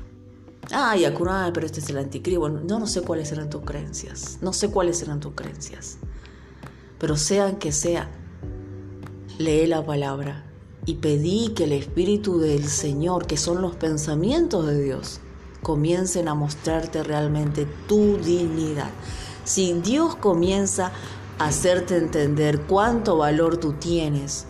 Ay, 0.73 1.05
Akunai, 1.05 1.53
pero 1.53 1.67
este 1.67 1.81
es 1.81 1.89
el 1.91 1.99
anticristo. 1.99 2.49
no, 2.49 2.79
no 2.79 2.87
sé 2.87 3.03
cuáles 3.03 3.31
eran 3.33 3.51
tus 3.51 3.63
creencias. 3.63 4.39
No 4.41 4.53
sé 4.53 4.71
cuáles 4.71 5.03
eran 5.03 5.21
tus 5.21 5.35
creencias. 5.35 5.99
Pero 6.99 7.17
sean 7.17 7.57
que 7.57 7.71
sea, 7.71 8.11
lee 9.39 9.67
la 9.67 9.85
palabra 9.85 10.45
y 10.87 10.95
pedí 10.95 11.51
que 11.55 11.65
el 11.65 11.73
Espíritu 11.73 12.39
del 12.39 12.65
Señor, 12.65 13.27
que 13.27 13.37
son 13.37 13.63
los 13.63 13.77
pensamientos 13.77 14.67
de 14.67 14.83
Dios, 14.83 15.21
comiencen 15.65 16.29
a 16.29 16.35
mostrarte 16.35 17.03
realmente 17.03 17.67
tu 17.89 18.19
dignidad. 18.19 18.91
Si 19.43 19.73
Dios 19.73 20.15
comienza 20.15 20.93
a 21.41 21.47
hacerte 21.47 21.97
entender 21.97 22.61
cuánto 22.63 23.17
valor 23.17 23.57
tú 23.57 23.73
tienes, 23.73 24.47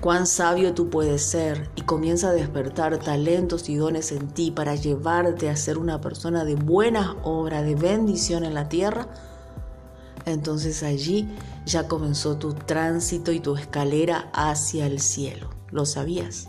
cuán 0.00 0.26
sabio 0.26 0.72
tú 0.72 0.88
puedes 0.88 1.22
ser 1.22 1.68
y 1.76 1.82
comienza 1.82 2.30
a 2.30 2.32
despertar 2.32 2.98
talentos 2.98 3.68
y 3.68 3.76
dones 3.76 4.12
en 4.12 4.28
ti 4.28 4.50
para 4.50 4.74
llevarte 4.74 5.50
a 5.50 5.56
ser 5.56 5.76
una 5.76 6.00
persona 6.00 6.44
de 6.46 6.54
buenas 6.54 7.14
obras, 7.22 7.64
de 7.64 7.74
bendición 7.74 8.44
en 8.44 8.54
la 8.54 8.70
tierra, 8.70 9.08
entonces 10.24 10.82
allí 10.82 11.28
ya 11.66 11.88
comenzó 11.88 12.36
tu 12.36 12.54
tránsito 12.54 13.32
y 13.32 13.40
tu 13.40 13.56
escalera 13.56 14.30
hacia 14.32 14.86
el 14.86 15.00
cielo. 15.00 15.50
¿Lo 15.70 15.84
sabías? 15.84 16.48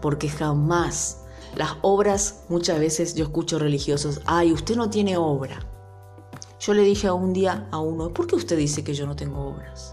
Porque 0.00 0.28
jamás 0.28 1.23
las 1.56 1.76
obras, 1.82 2.44
muchas 2.48 2.78
veces 2.78 3.14
yo 3.14 3.24
escucho 3.24 3.58
religiosos, 3.58 4.20
ay, 4.26 4.52
usted 4.52 4.76
no 4.76 4.90
tiene 4.90 5.16
obra. 5.16 5.60
Yo 6.60 6.74
le 6.74 6.82
dije 6.82 7.06
a 7.06 7.12
un 7.12 7.32
día 7.32 7.68
a 7.70 7.78
uno, 7.78 8.12
¿por 8.12 8.26
qué 8.26 8.36
usted 8.36 8.56
dice 8.56 8.82
que 8.82 8.94
yo 8.94 9.06
no 9.06 9.14
tengo 9.14 9.48
obras? 9.48 9.92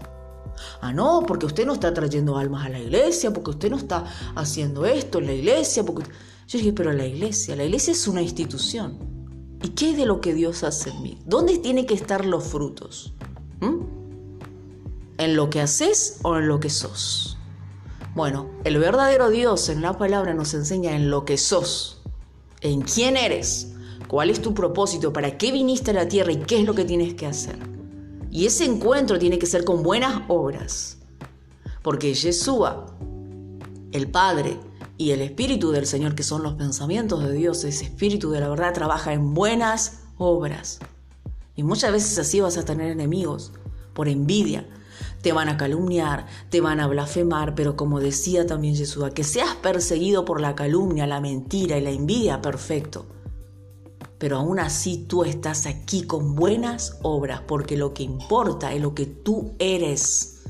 Ah, 0.80 0.92
no, 0.92 1.22
porque 1.26 1.46
usted 1.46 1.66
no 1.66 1.74
está 1.74 1.92
trayendo 1.92 2.36
almas 2.36 2.66
a 2.66 2.68
la 2.68 2.78
iglesia, 2.78 3.32
porque 3.32 3.50
usted 3.50 3.70
no 3.70 3.76
está 3.76 4.04
haciendo 4.34 4.86
esto 4.86 5.18
en 5.18 5.26
la 5.26 5.32
iglesia. 5.32 5.84
Porque... 5.84 6.04
Yo 6.48 6.58
dije, 6.58 6.72
pero 6.72 6.92
la 6.92 7.06
iglesia, 7.06 7.56
la 7.56 7.64
iglesia 7.64 7.92
es 7.92 8.06
una 8.08 8.22
institución. 8.22 8.98
¿Y 9.62 9.70
qué 9.70 9.90
es 9.90 9.96
de 9.96 10.06
lo 10.06 10.20
que 10.20 10.34
Dios 10.34 10.64
hace 10.64 10.90
en 10.90 11.02
mí? 11.02 11.18
¿Dónde 11.24 11.58
tienen 11.58 11.86
que 11.86 11.94
estar 11.94 12.24
los 12.24 12.44
frutos? 12.44 13.14
¿Mm? 13.60 13.84
¿En 15.18 15.36
lo 15.36 15.50
que 15.50 15.60
haces 15.60 16.18
o 16.22 16.36
en 16.36 16.48
lo 16.48 16.58
que 16.58 16.70
sos? 16.70 17.31
Bueno, 18.14 18.50
el 18.64 18.78
verdadero 18.78 19.30
Dios 19.30 19.70
en 19.70 19.80
la 19.80 19.96
palabra 19.96 20.34
nos 20.34 20.52
enseña 20.52 20.94
en 20.94 21.08
lo 21.08 21.24
que 21.24 21.38
sos, 21.38 22.02
en 22.60 22.82
quién 22.82 23.16
eres, 23.16 23.72
cuál 24.06 24.28
es 24.28 24.42
tu 24.42 24.52
propósito, 24.52 25.14
para 25.14 25.38
qué 25.38 25.50
viniste 25.50 25.92
a 25.92 25.94
la 25.94 26.08
tierra 26.08 26.32
y 26.32 26.36
qué 26.40 26.60
es 26.60 26.66
lo 26.66 26.74
que 26.74 26.84
tienes 26.84 27.14
que 27.14 27.26
hacer. 27.26 27.56
Y 28.30 28.44
ese 28.44 28.66
encuentro 28.66 29.18
tiene 29.18 29.38
que 29.38 29.46
ser 29.46 29.64
con 29.64 29.82
buenas 29.82 30.22
obras. 30.28 30.98
Porque 31.80 32.12
Yeshua, 32.12 32.86
el 33.92 34.10
Padre 34.10 34.60
y 34.98 35.12
el 35.12 35.22
Espíritu 35.22 35.70
del 35.70 35.86
Señor, 35.86 36.14
que 36.14 36.22
son 36.22 36.42
los 36.42 36.54
pensamientos 36.54 37.24
de 37.24 37.32
Dios, 37.32 37.64
ese 37.64 37.84
Espíritu 37.84 38.30
de 38.30 38.40
la 38.40 38.48
verdad, 38.48 38.74
trabaja 38.74 39.14
en 39.14 39.32
buenas 39.32 40.00
obras. 40.18 40.80
Y 41.56 41.62
muchas 41.62 41.92
veces 41.92 42.18
así 42.18 42.40
vas 42.40 42.58
a 42.58 42.64
tener 42.64 42.90
enemigos 42.90 43.52
por 43.94 44.08
envidia. 44.08 44.66
Te 45.22 45.32
van 45.32 45.48
a 45.48 45.56
calumniar, 45.56 46.26
te 46.50 46.60
van 46.60 46.80
a 46.80 46.88
blasfemar, 46.88 47.54
pero 47.54 47.76
como 47.76 48.00
decía 48.00 48.44
también 48.44 48.74
Yeshua, 48.74 49.10
que 49.10 49.24
seas 49.24 49.54
perseguido 49.54 50.24
por 50.24 50.40
la 50.40 50.54
calumnia, 50.56 51.06
la 51.06 51.20
mentira 51.20 51.78
y 51.78 51.80
la 51.80 51.90
envidia, 51.90 52.42
perfecto. 52.42 53.06
Pero 54.18 54.36
aún 54.36 54.58
así 54.58 55.06
tú 55.08 55.24
estás 55.24 55.66
aquí 55.66 56.02
con 56.02 56.34
buenas 56.34 56.98
obras, 57.02 57.40
porque 57.46 57.76
lo 57.76 57.94
que 57.94 58.02
importa 58.02 58.72
es 58.72 58.80
lo 58.80 58.94
que 58.94 59.06
tú 59.06 59.54
eres, 59.58 60.42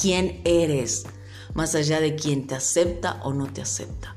quién 0.00 0.40
eres, 0.44 1.06
más 1.54 1.74
allá 1.74 2.00
de 2.00 2.16
quién 2.16 2.46
te 2.46 2.56
acepta 2.56 3.20
o 3.22 3.32
no 3.32 3.46
te 3.46 3.62
acepta. 3.62 4.16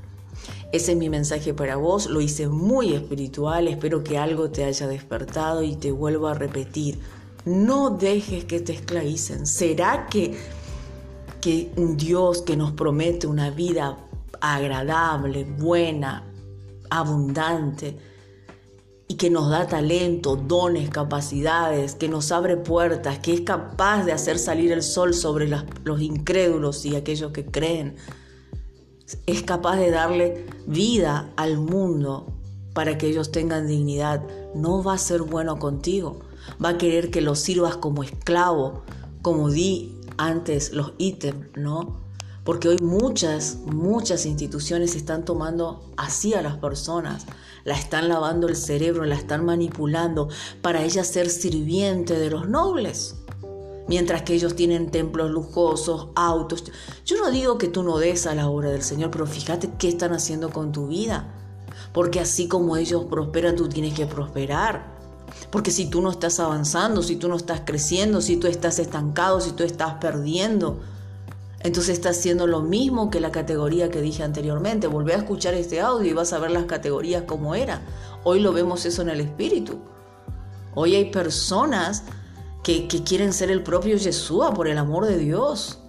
Ese 0.72 0.92
es 0.92 0.98
mi 0.98 1.10
mensaje 1.10 1.54
para 1.54 1.78
vos, 1.78 2.06
lo 2.08 2.22
hice 2.22 2.48
muy 2.48 2.94
espiritual, 2.94 3.68
espero 3.68 4.04
que 4.04 4.20
algo 4.20 4.52
te 4.52 4.66
haya 4.66 4.88
despertado 4.88 5.64
y 5.64 5.76
te 5.76 5.92
vuelvo 5.92 6.28
a 6.28 6.36
repetir, 6.36 7.00
no 7.45 7.91
dejes 7.91 8.45
que 8.45 8.60
te 8.60 8.73
esclavicen. 8.73 9.45
¿Será 9.45 10.08
que, 10.08 10.38
que 11.41 11.71
un 11.75 11.97
Dios 11.97 12.41
que 12.41 12.58
nos 12.58 12.73
promete 12.73 13.28
una 13.28 13.49
vida 13.49 13.97
agradable, 14.41 15.43
buena, 15.43 16.25
abundante, 16.89 17.97
y 19.08 19.15
que 19.15 19.32
nos 19.32 19.49
da 19.49 19.67
talento, 19.67 20.36
dones, 20.36 20.89
capacidades, 20.91 21.95
que 21.95 22.08
nos 22.08 22.32
abre 22.32 22.58
puertas, 22.58 23.17
que 23.17 23.34
es 23.34 23.41
capaz 23.41 24.04
de 24.04 24.12
hacer 24.12 24.38
salir 24.38 24.71
el 24.71 24.84
sol 24.84 25.15
sobre 25.15 25.47
los 25.47 26.02
incrédulos 26.02 26.86
y 26.86 26.95
aquellos 26.95 27.32
que 27.32 27.43
creen. 27.43 27.95
Es 29.25 29.41
capaz 29.41 29.78
de 29.78 29.89
darle 29.89 30.45
vida 30.67 31.34
al 31.38 31.58
mundo 31.58 32.28
para 32.73 32.99
que 32.99 33.08
ellos 33.08 33.32
tengan 33.32 33.67
dignidad. 33.67 34.21
No 34.54 34.84
va 34.84 34.93
a 34.93 34.99
ser 34.99 35.23
bueno 35.23 35.58
contigo. 35.58 36.19
Va 36.63 36.69
a 36.69 36.78
querer 36.78 37.12
que 37.12 37.22
los 37.22 37.39
sirvas 37.39 37.78
como 37.78 38.04
esclavo, 38.04 38.84
como 39.22 39.50
di 39.50 39.98
antes 40.17 40.74
los 40.74 40.93
ítems, 40.98 41.48
¿no? 41.56 42.02
Porque 42.43 42.69
hoy 42.69 42.78
muchas, 42.82 43.60
muchas 43.65 44.26
instituciones 44.26 44.95
están 44.95 45.24
tomando 45.26 45.91
así 45.98 46.34
a 46.34 46.41
las 46.41 46.58
personas 46.58 47.26
la 47.63 47.76
están 47.76 48.10
lavando 48.10 48.48
el 48.48 48.56
cerebro, 48.56 49.06
la 49.06 49.15
están 49.15 49.45
manipulando 49.45 50.30
para 50.62 50.84
ella 50.84 51.04
ser 51.04 51.30
sirviente 51.30 52.17
de 52.17 52.30
los 52.30 52.50
nobles. 52.50 53.15
Mientras 53.88 54.22
que 54.22 54.34
ellos 54.34 54.56
tienen 54.56 54.91
templos 54.91 55.32
lujosos, 55.32 56.10
autos. 56.15 56.63
Yo 57.06 57.17
no 57.17 57.32
digo 57.32 57.58
que 57.58 57.67
tú 57.67 57.82
no 57.82 57.98
des 57.98 58.28
a 58.28 58.36
la 58.36 58.48
obra 58.50 58.69
del 58.69 58.84
Señor, 58.84 59.10
pero 59.10 59.26
fíjate 59.26 59.72
qué 59.80 59.89
están 59.89 60.13
haciendo 60.13 60.52
con 60.52 60.72
tu 60.72 60.88
vida. 60.88 61.34
Porque 61.91 62.19
así 62.19 62.48
como 62.48 62.78
ellos 62.78 63.06
prosperan, 63.06 63.56
tú 63.56 63.67
tienes 63.67 63.95
que 63.95 64.06
prosperar. 64.06 64.99
Porque 65.52 65.72
si 65.72 65.90
tú 65.90 66.02
no 66.02 66.12
estás 66.12 66.40
avanzando, 66.40 67.02
si 67.02 67.16
tú 67.16 67.28
no 67.28 67.36
estás 67.36 67.62
creciendo, 67.66 68.22
si 68.22 68.38
tú 68.38 68.48
estás 68.48 68.78
estancado, 68.80 69.42
si 69.42 69.52
tú 69.52 69.64
estás 69.64 69.96
perdiendo, 69.96 70.80
entonces 71.62 71.98
está 71.98 72.10
haciendo 72.10 72.48
lo 72.48 72.62
mismo 72.62 73.10
que 73.10 73.20
la 73.20 73.32
categoría 73.32 73.90
que 73.90 74.02
dije 74.02 74.24
anteriormente. 74.24 74.88
Volvé 74.88 75.14
a 75.14 75.18
escuchar 75.18 75.56
este 75.56 75.82
audio 75.82 76.10
y 76.10 76.14
vas 76.14 76.34
a 76.34 76.40
ver 76.40 76.52
las 76.52 76.66
categorías 76.66 77.24
como 77.24 77.56
era. 77.56 77.82
Hoy 78.24 78.40
lo 78.40 78.54
vemos 78.54 78.86
eso 78.86 79.02
en 79.02 79.10
el 79.10 79.22
espíritu. 79.22 79.80
Hoy 80.76 80.96
hay 80.96 81.06
personas 81.06 82.04
que, 82.64 82.88
que 82.88 83.04
quieren 83.04 83.34
ser 83.34 83.50
el 83.50 83.64
propio 83.64 83.98
Yeshua 83.98 84.54
por 84.54 84.68
el 84.68 84.78
amor 84.78 85.06
de 85.06 85.18
Dios. 85.18 85.80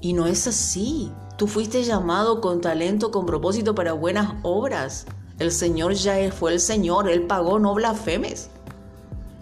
Y 0.00 0.14
no 0.14 0.26
es 0.26 0.46
así. 0.46 1.12
Tú 1.36 1.46
fuiste 1.46 1.84
llamado 1.84 2.40
con 2.40 2.60
talento, 2.60 3.10
con 3.10 3.26
propósito 3.26 3.74
para 3.74 3.92
buenas 3.92 4.34
obras. 4.42 5.06
El 5.38 5.52
Señor 5.52 5.94
ya 5.94 6.32
fue 6.32 6.54
el 6.54 6.60
Señor, 6.60 7.08
Él 7.08 7.26
pagó, 7.26 7.60
no 7.60 7.74
blasfemes. 7.74 8.50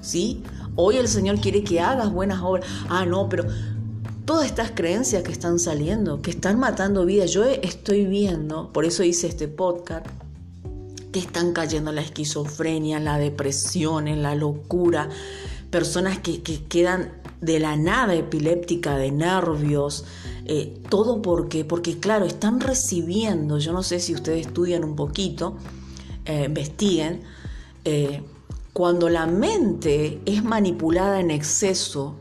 ¿Sí? 0.00 0.42
Hoy 0.76 0.96
el 0.96 1.08
Señor 1.08 1.40
quiere 1.40 1.64
que 1.64 1.80
hagas 1.80 2.12
buenas 2.12 2.42
obras. 2.42 2.66
Ah, 2.88 3.06
no, 3.06 3.28
pero 3.28 3.46
todas 4.26 4.46
estas 4.46 4.72
creencias 4.72 5.22
que 5.22 5.32
están 5.32 5.58
saliendo, 5.58 6.20
que 6.20 6.30
están 6.30 6.58
matando 6.58 7.06
vidas. 7.06 7.30
Yo 7.30 7.44
estoy 7.44 8.04
viendo, 8.04 8.72
por 8.72 8.84
eso 8.84 9.04
hice 9.04 9.28
este 9.28 9.48
podcast, 9.48 10.06
que 11.12 11.20
están 11.20 11.52
cayendo 11.52 11.90
en 11.90 11.96
la 11.96 12.02
esquizofrenia, 12.02 12.98
en 12.98 13.04
la 13.04 13.18
depresión, 13.18 14.22
la 14.22 14.34
locura. 14.34 15.08
Personas 15.70 16.18
que, 16.18 16.42
quedan 16.42 17.12
de 17.40 17.60
la 17.60 17.76
nada 17.76 18.14
epiléptica, 18.14 18.96
de 18.98 19.12
nervios, 19.12 20.04
eh, 20.44 20.78
todo 20.90 21.22
porque, 21.22 21.64
porque 21.64 21.98
claro, 21.98 22.24
están 22.24 22.60
recibiendo, 22.60 23.58
yo 23.58 23.72
no 23.72 23.82
sé 23.82 24.00
si 24.00 24.14
ustedes 24.14 24.48
estudian 24.48 24.84
un 24.84 24.96
poquito, 24.96 25.56
eh, 26.24 26.44
investiguen, 26.46 27.22
eh, 27.84 28.22
cuando 28.76 29.08
la 29.08 29.24
mente 29.24 30.20
es 30.26 30.44
manipulada 30.44 31.18
en 31.18 31.30
exceso 31.30 32.16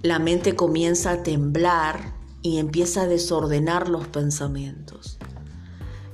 la 0.00 0.18
mente 0.18 0.56
comienza 0.56 1.10
a 1.10 1.22
temblar 1.22 2.14
y 2.40 2.56
empieza 2.56 3.02
a 3.02 3.06
desordenar 3.06 3.90
los 3.90 4.06
pensamientos. 4.06 5.18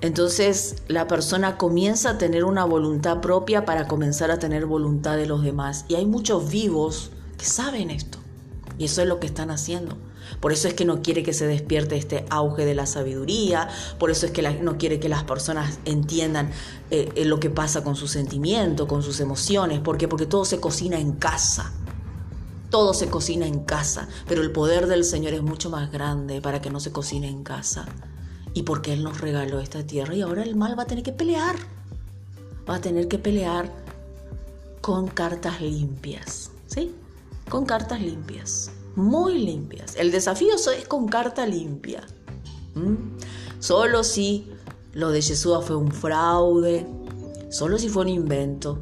Entonces 0.01 0.83
la 0.89 1.07
persona 1.07 1.59
comienza 1.59 2.11
a 2.11 2.19
tener 2.19 2.43
una 2.43 2.65
voluntad 2.65 3.21
propia 3.21 3.65
para 3.65 3.87
comenzar 3.87 4.33
a 4.33 4.41
tener 4.41 4.67
voluntad 4.67 5.17
de 5.17 5.27
los 5.27 5.45
demás. 5.45 5.85
Y 5.87 5.95
hay 5.95 6.05
muchos 6.05 6.51
vivos 6.51 7.13
que 7.37 7.45
saben 7.45 7.91
esto. 7.91 8.19
Y 8.79 8.87
eso 8.87 9.03
es 9.03 9.07
lo 9.07 9.21
que 9.21 9.29
están 9.29 9.53
haciendo. 9.53 9.97
Por 10.41 10.53
eso 10.53 10.69
es 10.69 10.75
que 10.75 10.85
no 10.85 11.03
quiere 11.03 11.23
que 11.23 11.33
se 11.33 11.47
despierte 11.47 11.97
este 11.97 12.25
auge 12.31 12.65
de 12.65 12.75
la 12.75 12.87
sabiduría, 12.87 13.69
por 13.99 14.11
eso 14.11 14.27
es 14.27 14.33
que 14.33 14.43
no 14.43 14.79
quiere 14.79 15.01
que 15.01 15.09
las 15.09 15.25
personas 15.25 15.79
entiendan 15.85 16.51
eh, 16.91 17.11
eh, 17.15 17.25
lo 17.25 17.41
que 17.41 17.51
pasa 17.51 17.85
con 17.85 17.97
sus 17.97 18.11
sentimientos, 18.11 18.87
con 18.87 19.03
sus 19.03 19.21
emociones. 19.21 19.81
¿Por 19.81 19.99
qué? 19.99 20.09
Porque 20.09 20.27
todo 20.27 20.45
se 20.45 20.61
cocina 20.61 20.99
en 20.99 21.13
casa. 21.13 21.73
Todo 22.71 22.93
se 22.93 23.09
cocina 23.09 23.47
en 23.47 23.61
casa, 23.61 24.09
pero 24.27 24.43
el 24.43 24.53
poder 24.53 24.89
del 24.89 25.05
Señor 25.05 25.33
es 25.33 25.43
mucho 25.43 25.71
más 25.71 25.91
grande 25.91 26.43
para 26.43 26.61
que 26.61 26.69
no 26.69 26.81
se 26.81 26.93
cocine 26.93 27.29
en 27.29 27.43
casa. 27.43 27.87
Y 28.53 28.65
porque 28.65 28.93
Él 28.93 29.03
nos 29.03 29.21
regaló 29.21 29.61
esta 29.61 29.87
tierra 29.87 30.15
y 30.15 30.21
ahora 30.21 30.43
el 30.43 30.55
mal 30.55 30.79
va 30.79 30.83
a 30.83 30.87
tener 30.87 31.03
que 31.03 31.13
pelear. 31.13 31.57
Va 32.69 32.77
a 32.77 32.81
tener 32.81 33.09
que 33.09 33.19
pelear 33.19 33.73
con 34.83 35.09
cartas 35.09 35.61
limpias, 35.61 36.51
¿sí? 36.67 36.95
Con 37.49 37.65
cartas 37.65 38.01
limpias, 38.01 38.71
muy 38.99 39.39
limpias. 39.39 39.95
El 39.97 40.11
desafío 40.11 40.57
es 40.57 40.89
con 40.89 41.09
carta 41.09 41.47
limpia. 41.47 42.03
Solo 43.61 44.05
si 44.05 44.47
lo 44.93 45.11
de 45.11 45.23
Jesús 45.23 45.65
fue 45.65 45.77
un 45.77 45.93
fraude, 45.93 46.87
solo 47.51 47.79
si 47.79 47.89
fue 47.89 48.03
un 48.03 48.09
invento, 48.09 48.79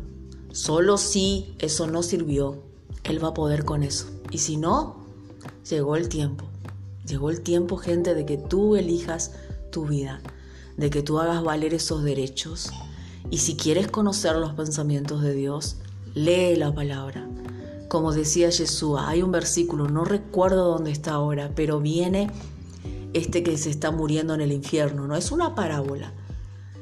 solo 0.52 0.96
si 0.96 1.54
eso 1.58 1.86
no 1.86 2.02
sirvió, 2.02 2.62
él 3.04 3.22
va 3.22 3.28
a 3.28 3.34
poder 3.34 3.64
con 3.64 3.82
eso. 3.82 4.06
Y 4.30 4.38
si 4.38 4.56
no, 4.56 5.04
llegó 5.68 5.96
el 5.96 6.08
tiempo. 6.08 6.46
Llegó 7.06 7.30
el 7.30 7.42
tiempo, 7.42 7.76
gente, 7.76 8.14
de 8.14 8.26
que 8.26 8.36
tú 8.36 8.74
elijas 8.74 9.32
tu 9.70 9.86
vida, 9.86 10.20
de 10.76 10.90
que 10.90 11.02
tú 11.02 11.20
hagas 11.20 11.44
valer 11.44 11.74
esos 11.74 12.02
derechos. 12.02 12.70
Y 13.30 13.38
si 13.38 13.56
quieres 13.56 13.88
conocer 13.88 14.36
los 14.36 14.54
pensamientos 14.54 15.22
de 15.22 15.34
Dios, 15.34 15.76
lee 16.14 16.56
la 16.56 16.74
palabra. 16.74 17.28
Como 17.88 18.12
decía 18.12 18.50
Jesús, 18.50 18.98
hay 18.98 19.22
un 19.22 19.30
versículo, 19.30 19.88
no 19.88 20.04
recuerdo 20.04 20.72
dónde 20.72 20.90
está 20.90 21.12
ahora, 21.12 21.52
pero 21.54 21.80
viene 21.80 22.30
este 23.12 23.42
que 23.42 23.56
se 23.56 23.70
está 23.70 23.90
muriendo 23.90 24.34
en 24.34 24.40
el 24.40 24.52
infierno, 24.52 25.06
no 25.06 25.16
es 25.16 25.30
una 25.30 25.54
parábola. 25.54 26.12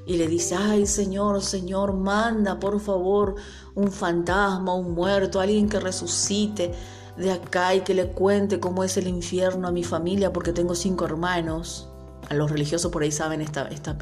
Y 0.07 0.17
le 0.17 0.27
dice, 0.29 0.55
ay 0.55 0.87
Señor, 0.87 1.43
Señor, 1.43 1.95
manda 1.95 2.59
por 2.59 2.81
favor 2.81 3.37
un 3.75 3.90
fantasma, 3.90 4.75
un 4.75 4.95
muerto, 4.95 5.40
alguien 5.40 5.69
que 5.69 5.81
resucite 5.81 6.73
de 7.17 7.33
acá 7.33 7.75
y 7.75 7.81
que 7.81 7.95
le 7.95 8.09
cuente 8.09 8.61
cómo 8.61 8.85
es 8.85 8.97
el 8.97 9.07
infierno 9.07 9.69
a 9.69 9.73
mi 9.73 9.85
familia 9.85 10.33
porque 10.33 10.53
tengo 10.53 10.75
cinco 10.75 11.05
hermanos. 11.05 11.88
A 12.29 12.35
los 12.35 12.51
religiosos 12.51 12.90
por 12.90 13.03
ahí 13.03 13.12
saben 13.12 13.40
esta, 13.40 13.69
esta 13.69 13.97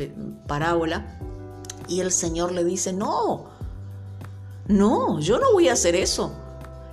parábola. 0.46 1.18
Y 1.88 2.00
el 2.00 2.12
Señor 2.12 2.52
le 2.52 2.64
dice, 2.64 2.92
no, 2.92 3.46
no, 4.68 5.20
yo 5.20 5.38
no 5.38 5.52
voy 5.52 5.68
a 5.68 5.72
hacer 5.72 5.94
eso. 5.94 6.32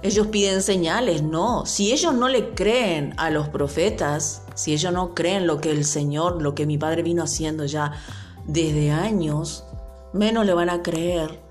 Ellos 0.01 0.27
piden 0.27 0.61
señales, 0.61 1.23
no. 1.23 1.65
Si 1.65 1.91
ellos 1.91 2.13
no 2.13 2.29
le 2.29 2.53
creen 2.53 3.13
a 3.17 3.29
los 3.29 3.49
profetas, 3.49 4.43
si 4.55 4.73
ellos 4.73 4.93
no 4.93 5.13
creen 5.13 5.45
lo 5.45 5.59
que 5.59 5.71
el 5.71 5.83
Señor, 5.83 6.41
lo 6.41 6.55
que 6.55 6.65
mi 6.65 6.77
Padre 6.77 7.03
vino 7.03 7.23
haciendo 7.23 7.65
ya 7.65 7.91
desde 8.47 8.91
años, 8.91 9.65
menos 10.13 10.45
le 10.45 10.53
van 10.53 10.69
a 10.69 10.81
creer 10.83 11.41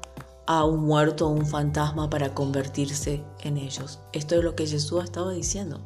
a 0.47 0.65
un 0.65 0.81
muerto 0.81 1.27
o 1.27 1.31
un 1.31 1.45
fantasma 1.45 2.09
para 2.09 2.33
convertirse 2.33 3.23
en 3.41 3.59
ellos. 3.59 3.99
Esto 4.15 4.37
es 4.37 4.43
lo 4.43 4.57
que 4.57 4.67
Jesús 4.67 5.05
estaba 5.05 5.33
diciendo. 5.33 5.81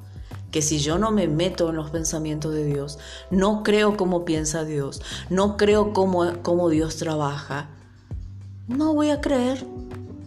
Que 0.53 0.63
si 0.63 0.79
yo 0.79 0.99
no 0.99 1.11
me 1.11 1.27
meto 1.27 1.71
en 1.71 1.77
los 1.77 1.91
pensamientos 1.91 2.55
de 2.55 2.65
Dios, 2.65 2.99
no 3.33 3.65
creo 3.65 3.97
cómo 3.97 4.25
piensa 4.25 4.65
Dios, 4.65 5.03
no 5.31 5.57
creo 5.57 5.93
cómo, 5.93 6.43
cómo 6.43 6.69
Dios 6.69 6.97
trabaja, 6.97 7.71
no 8.69 8.95
voy 8.95 9.11
a 9.11 9.21
creer 9.21 9.67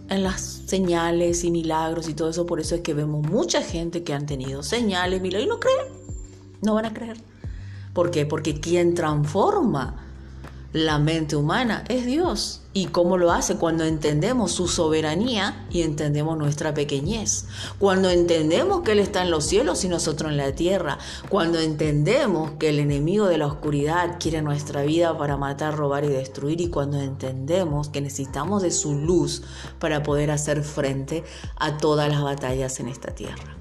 en 0.09 0.23
las 0.23 0.41
señales 0.41 1.43
y 1.43 1.51
milagros 1.51 2.09
y 2.09 2.13
todo 2.13 2.29
eso. 2.29 2.45
Por 2.45 2.59
eso 2.59 2.75
es 2.75 2.81
que 2.81 2.93
vemos 2.93 3.25
mucha 3.27 3.61
gente 3.61 4.03
que 4.03 4.13
han 4.13 4.25
tenido 4.25 4.63
señales, 4.63 5.21
milagros 5.21 5.47
y 5.47 5.49
no 5.49 5.59
creen. 5.59 5.87
No 6.61 6.75
van 6.75 6.85
a 6.85 6.93
creer. 6.93 7.17
¿Por 7.93 8.11
qué? 8.11 8.25
Porque 8.25 8.59
quien 8.59 8.93
transforma 8.93 10.04
la 10.75 10.99
mente 10.99 11.37
humana 11.37 11.85
es 11.87 12.05
Dios. 12.05 12.59
¿Y 12.73 12.87
cómo 12.87 13.15
lo 13.15 13.31
hace? 13.31 13.55
Cuando 13.55 13.85
entendemos 13.85 14.51
su 14.51 14.67
soberanía 14.67 15.65
y 15.71 15.83
entendemos 15.83 16.37
nuestra 16.37 16.73
pequeñez. 16.73 17.45
Cuando 17.79 18.09
entendemos 18.09 18.81
que 18.81 18.91
Él 18.91 18.99
está 18.99 19.21
en 19.21 19.31
los 19.31 19.45
cielos 19.45 19.85
y 19.85 19.87
nosotros 19.87 20.31
en 20.31 20.35
la 20.35 20.51
tierra. 20.51 20.97
Cuando 21.29 21.61
entendemos 21.61 22.51
que 22.59 22.67
el 22.67 22.79
enemigo 22.79 23.27
de 23.27 23.37
la 23.37 23.47
oscuridad 23.47 24.17
quiere 24.19 24.41
nuestra 24.41 24.81
vida 24.81 25.17
para 25.17 25.37
matar, 25.37 25.77
robar 25.77 26.03
y 26.03 26.09
destruir. 26.09 26.59
Y 26.59 26.67
cuando 26.67 26.99
entendemos 26.99 27.87
que 27.87 28.01
necesitamos 28.01 28.61
de 28.61 28.71
su 28.71 28.95
luz 28.95 29.43
para 29.79 30.03
poder 30.03 30.29
hacer 30.29 30.61
frente 30.61 31.23
a 31.55 31.77
todas 31.77 32.09
las 32.09 32.21
batallas 32.21 32.81
en 32.81 32.89
esta 32.89 33.15
tierra. 33.15 33.55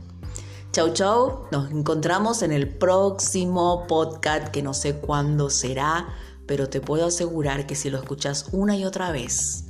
Chau, 0.73 0.93
chau. 0.93 1.45
Nos 1.53 1.71
encontramos 1.71 2.43
en 2.43 2.51
el 2.51 2.69
próximo 2.69 3.85
podcast 3.87 4.49
que 4.49 4.65
no 4.65 4.75
sé 4.75 4.97
cuándo 4.97 5.49
será 5.49 6.09
pero 6.47 6.69
te 6.69 6.81
puedo 6.81 7.07
asegurar 7.07 7.67
que 7.67 7.75
si 7.75 7.91
lo 7.91 7.99
escuchas 7.99 8.47
una 8.53 8.77
y 8.77 8.85
otra 8.85 9.11
vez, 9.13 9.65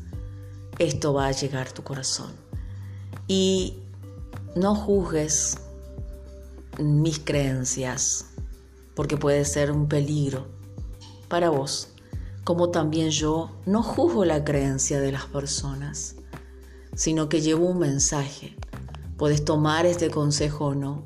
esto 0.78 1.12
va 1.12 1.26
a 1.26 1.32
llegar 1.32 1.68
a 1.68 1.74
tu 1.74 1.82
corazón. 1.82 2.32
Y 3.28 3.78
no 4.56 4.74
juzgues 4.74 5.58
mis 6.78 7.18
creencias, 7.20 8.26
porque 8.94 9.16
puede 9.16 9.44
ser 9.44 9.70
un 9.70 9.88
peligro 9.88 10.46
para 11.28 11.50
vos, 11.50 11.88
como 12.42 12.70
también 12.70 13.10
yo 13.10 13.50
no 13.66 13.82
juzgo 13.82 14.24
la 14.24 14.44
creencia 14.44 15.00
de 15.00 15.12
las 15.12 15.26
personas, 15.26 16.16
sino 16.94 17.28
que 17.28 17.40
llevo 17.40 17.66
un 17.66 17.78
mensaje. 17.78 18.56
Puedes 19.16 19.44
tomar 19.44 19.86
este 19.86 20.10
consejo 20.10 20.66
o 20.66 20.74
no, 20.74 21.04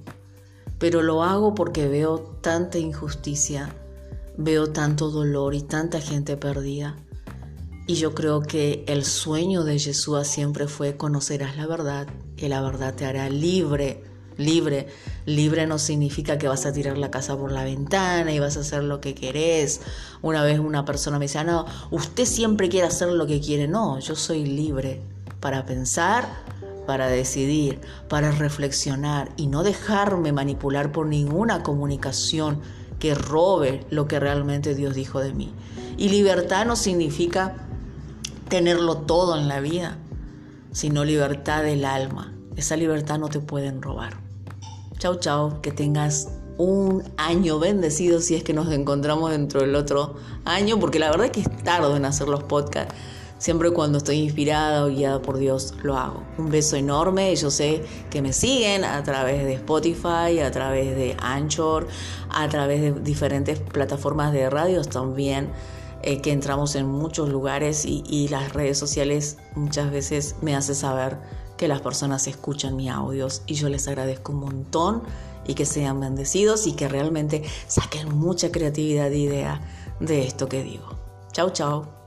pero 0.78 1.02
lo 1.02 1.22
hago 1.22 1.54
porque 1.54 1.88
veo 1.88 2.18
tanta 2.18 2.78
injusticia 2.78 3.74
veo 4.38 4.68
tanto 4.70 5.10
dolor 5.10 5.54
y 5.54 5.62
tanta 5.62 6.00
gente 6.00 6.36
perdida. 6.36 6.96
Y 7.88 7.94
yo 7.94 8.14
creo 8.14 8.40
que 8.40 8.84
el 8.86 9.04
sueño 9.04 9.64
de 9.64 9.78
Jesús 9.78 10.26
siempre 10.26 10.68
fue 10.68 10.96
conocerás 10.96 11.56
la 11.56 11.66
verdad, 11.66 12.06
que 12.36 12.48
la 12.48 12.62
verdad 12.62 12.94
te 12.94 13.04
hará 13.04 13.28
libre. 13.28 14.04
Libre, 14.36 14.86
libre 15.26 15.66
no 15.66 15.80
significa 15.80 16.38
que 16.38 16.46
vas 16.46 16.64
a 16.64 16.72
tirar 16.72 16.96
la 16.96 17.10
casa 17.10 17.36
por 17.36 17.50
la 17.50 17.64
ventana 17.64 18.32
y 18.32 18.38
vas 18.38 18.56
a 18.56 18.60
hacer 18.60 18.84
lo 18.84 19.00
que 19.00 19.12
querés. 19.12 19.80
Una 20.22 20.44
vez 20.44 20.60
una 20.60 20.84
persona 20.84 21.18
me 21.18 21.24
decía, 21.24 21.42
no, 21.42 21.66
usted 21.90 22.24
siempre 22.24 22.68
quiere 22.68 22.86
hacer 22.86 23.08
lo 23.08 23.26
que 23.26 23.40
quiere. 23.40 23.66
No, 23.66 23.98
yo 23.98 24.14
soy 24.14 24.46
libre 24.46 25.00
para 25.40 25.66
pensar, 25.66 26.28
para 26.86 27.08
decidir, 27.08 27.80
para 28.08 28.30
reflexionar 28.30 29.30
y 29.36 29.48
no 29.48 29.64
dejarme 29.64 30.30
manipular 30.30 30.92
por 30.92 31.06
ninguna 31.06 31.64
comunicación 31.64 32.60
que 32.98 33.14
robe 33.14 33.86
lo 33.90 34.08
que 34.08 34.20
realmente 34.20 34.74
Dios 34.74 34.94
dijo 34.94 35.20
de 35.20 35.32
mí. 35.32 35.52
Y 35.96 36.08
libertad 36.08 36.66
no 36.66 36.76
significa 36.76 37.54
tenerlo 38.48 38.98
todo 38.98 39.38
en 39.38 39.48
la 39.48 39.60
vida, 39.60 39.98
sino 40.72 41.04
libertad 41.04 41.62
del 41.62 41.84
alma. 41.84 42.32
Esa 42.56 42.76
libertad 42.76 43.18
no 43.18 43.28
te 43.28 43.40
pueden 43.40 43.82
robar. 43.82 44.14
Chau, 44.98 45.16
chau, 45.16 45.60
que 45.60 45.70
tengas 45.70 46.28
un 46.56 47.04
año 47.16 47.60
bendecido 47.60 48.20
si 48.20 48.34
es 48.34 48.42
que 48.42 48.52
nos 48.52 48.70
encontramos 48.72 49.30
dentro 49.30 49.60
del 49.60 49.76
otro 49.76 50.16
año, 50.44 50.80
porque 50.80 50.98
la 50.98 51.10
verdad 51.10 51.26
es 51.26 51.32
que 51.32 51.40
es 51.40 51.64
tarde 51.64 51.96
en 51.96 52.04
hacer 52.04 52.28
los 52.28 52.42
podcasts. 52.42 52.94
Siempre 53.38 53.70
cuando 53.70 53.98
estoy 53.98 54.16
inspirada 54.16 54.84
o 54.84 54.88
guiada 54.88 55.22
por 55.22 55.38
Dios 55.38 55.74
lo 55.82 55.96
hago. 55.96 56.24
Un 56.38 56.50
beso 56.50 56.76
enorme. 56.76 57.34
Yo 57.36 57.50
sé 57.50 57.84
que 58.10 58.20
me 58.20 58.32
siguen 58.32 58.84
a 58.84 59.02
través 59.04 59.44
de 59.44 59.54
Spotify, 59.54 60.40
a 60.44 60.50
través 60.50 60.96
de 60.96 61.16
Anchor, 61.20 61.86
a 62.30 62.48
través 62.48 62.82
de 62.82 62.92
diferentes 63.00 63.60
plataformas 63.60 64.32
de 64.32 64.50
radios 64.50 64.88
también. 64.88 65.50
Eh, 66.02 66.20
que 66.20 66.30
entramos 66.30 66.76
en 66.76 66.86
muchos 66.86 67.28
lugares 67.28 67.84
y, 67.84 68.28
las 68.28 68.52
redes 68.52 68.78
sociales 68.78 69.36
muchas 69.56 69.90
veces 69.90 70.36
me 70.42 70.54
hace 70.54 70.76
saber 70.76 71.18
que 71.56 71.66
las 71.66 71.80
personas 71.80 72.28
escuchan 72.28 72.76
mis 72.76 72.90
audios 72.90 73.42
y 73.46 73.54
yo 73.54 73.68
les 73.68 73.88
agradezco 73.88 74.32
un 74.32 74.38
montón 74.38 75.02
y 75.44 75.54
que 75.54 75.66
sean 75.66 75.98
bendecidos 75.98 76.68
y 76.68 76.74
que 76.74 76.86
realmente 76.86 77.42
saquen 77.66 78.16
mucha 78.16 78.52
creatividad 78.52 79.10
de 79.10 79.18
idea 79.18 79.60
de 79.98 80.24
esto 80.24 80.48
que 80.48 80.62
digo. 80.62 80.86
Chau, 81.32 81.50
chau. 81.50 81.97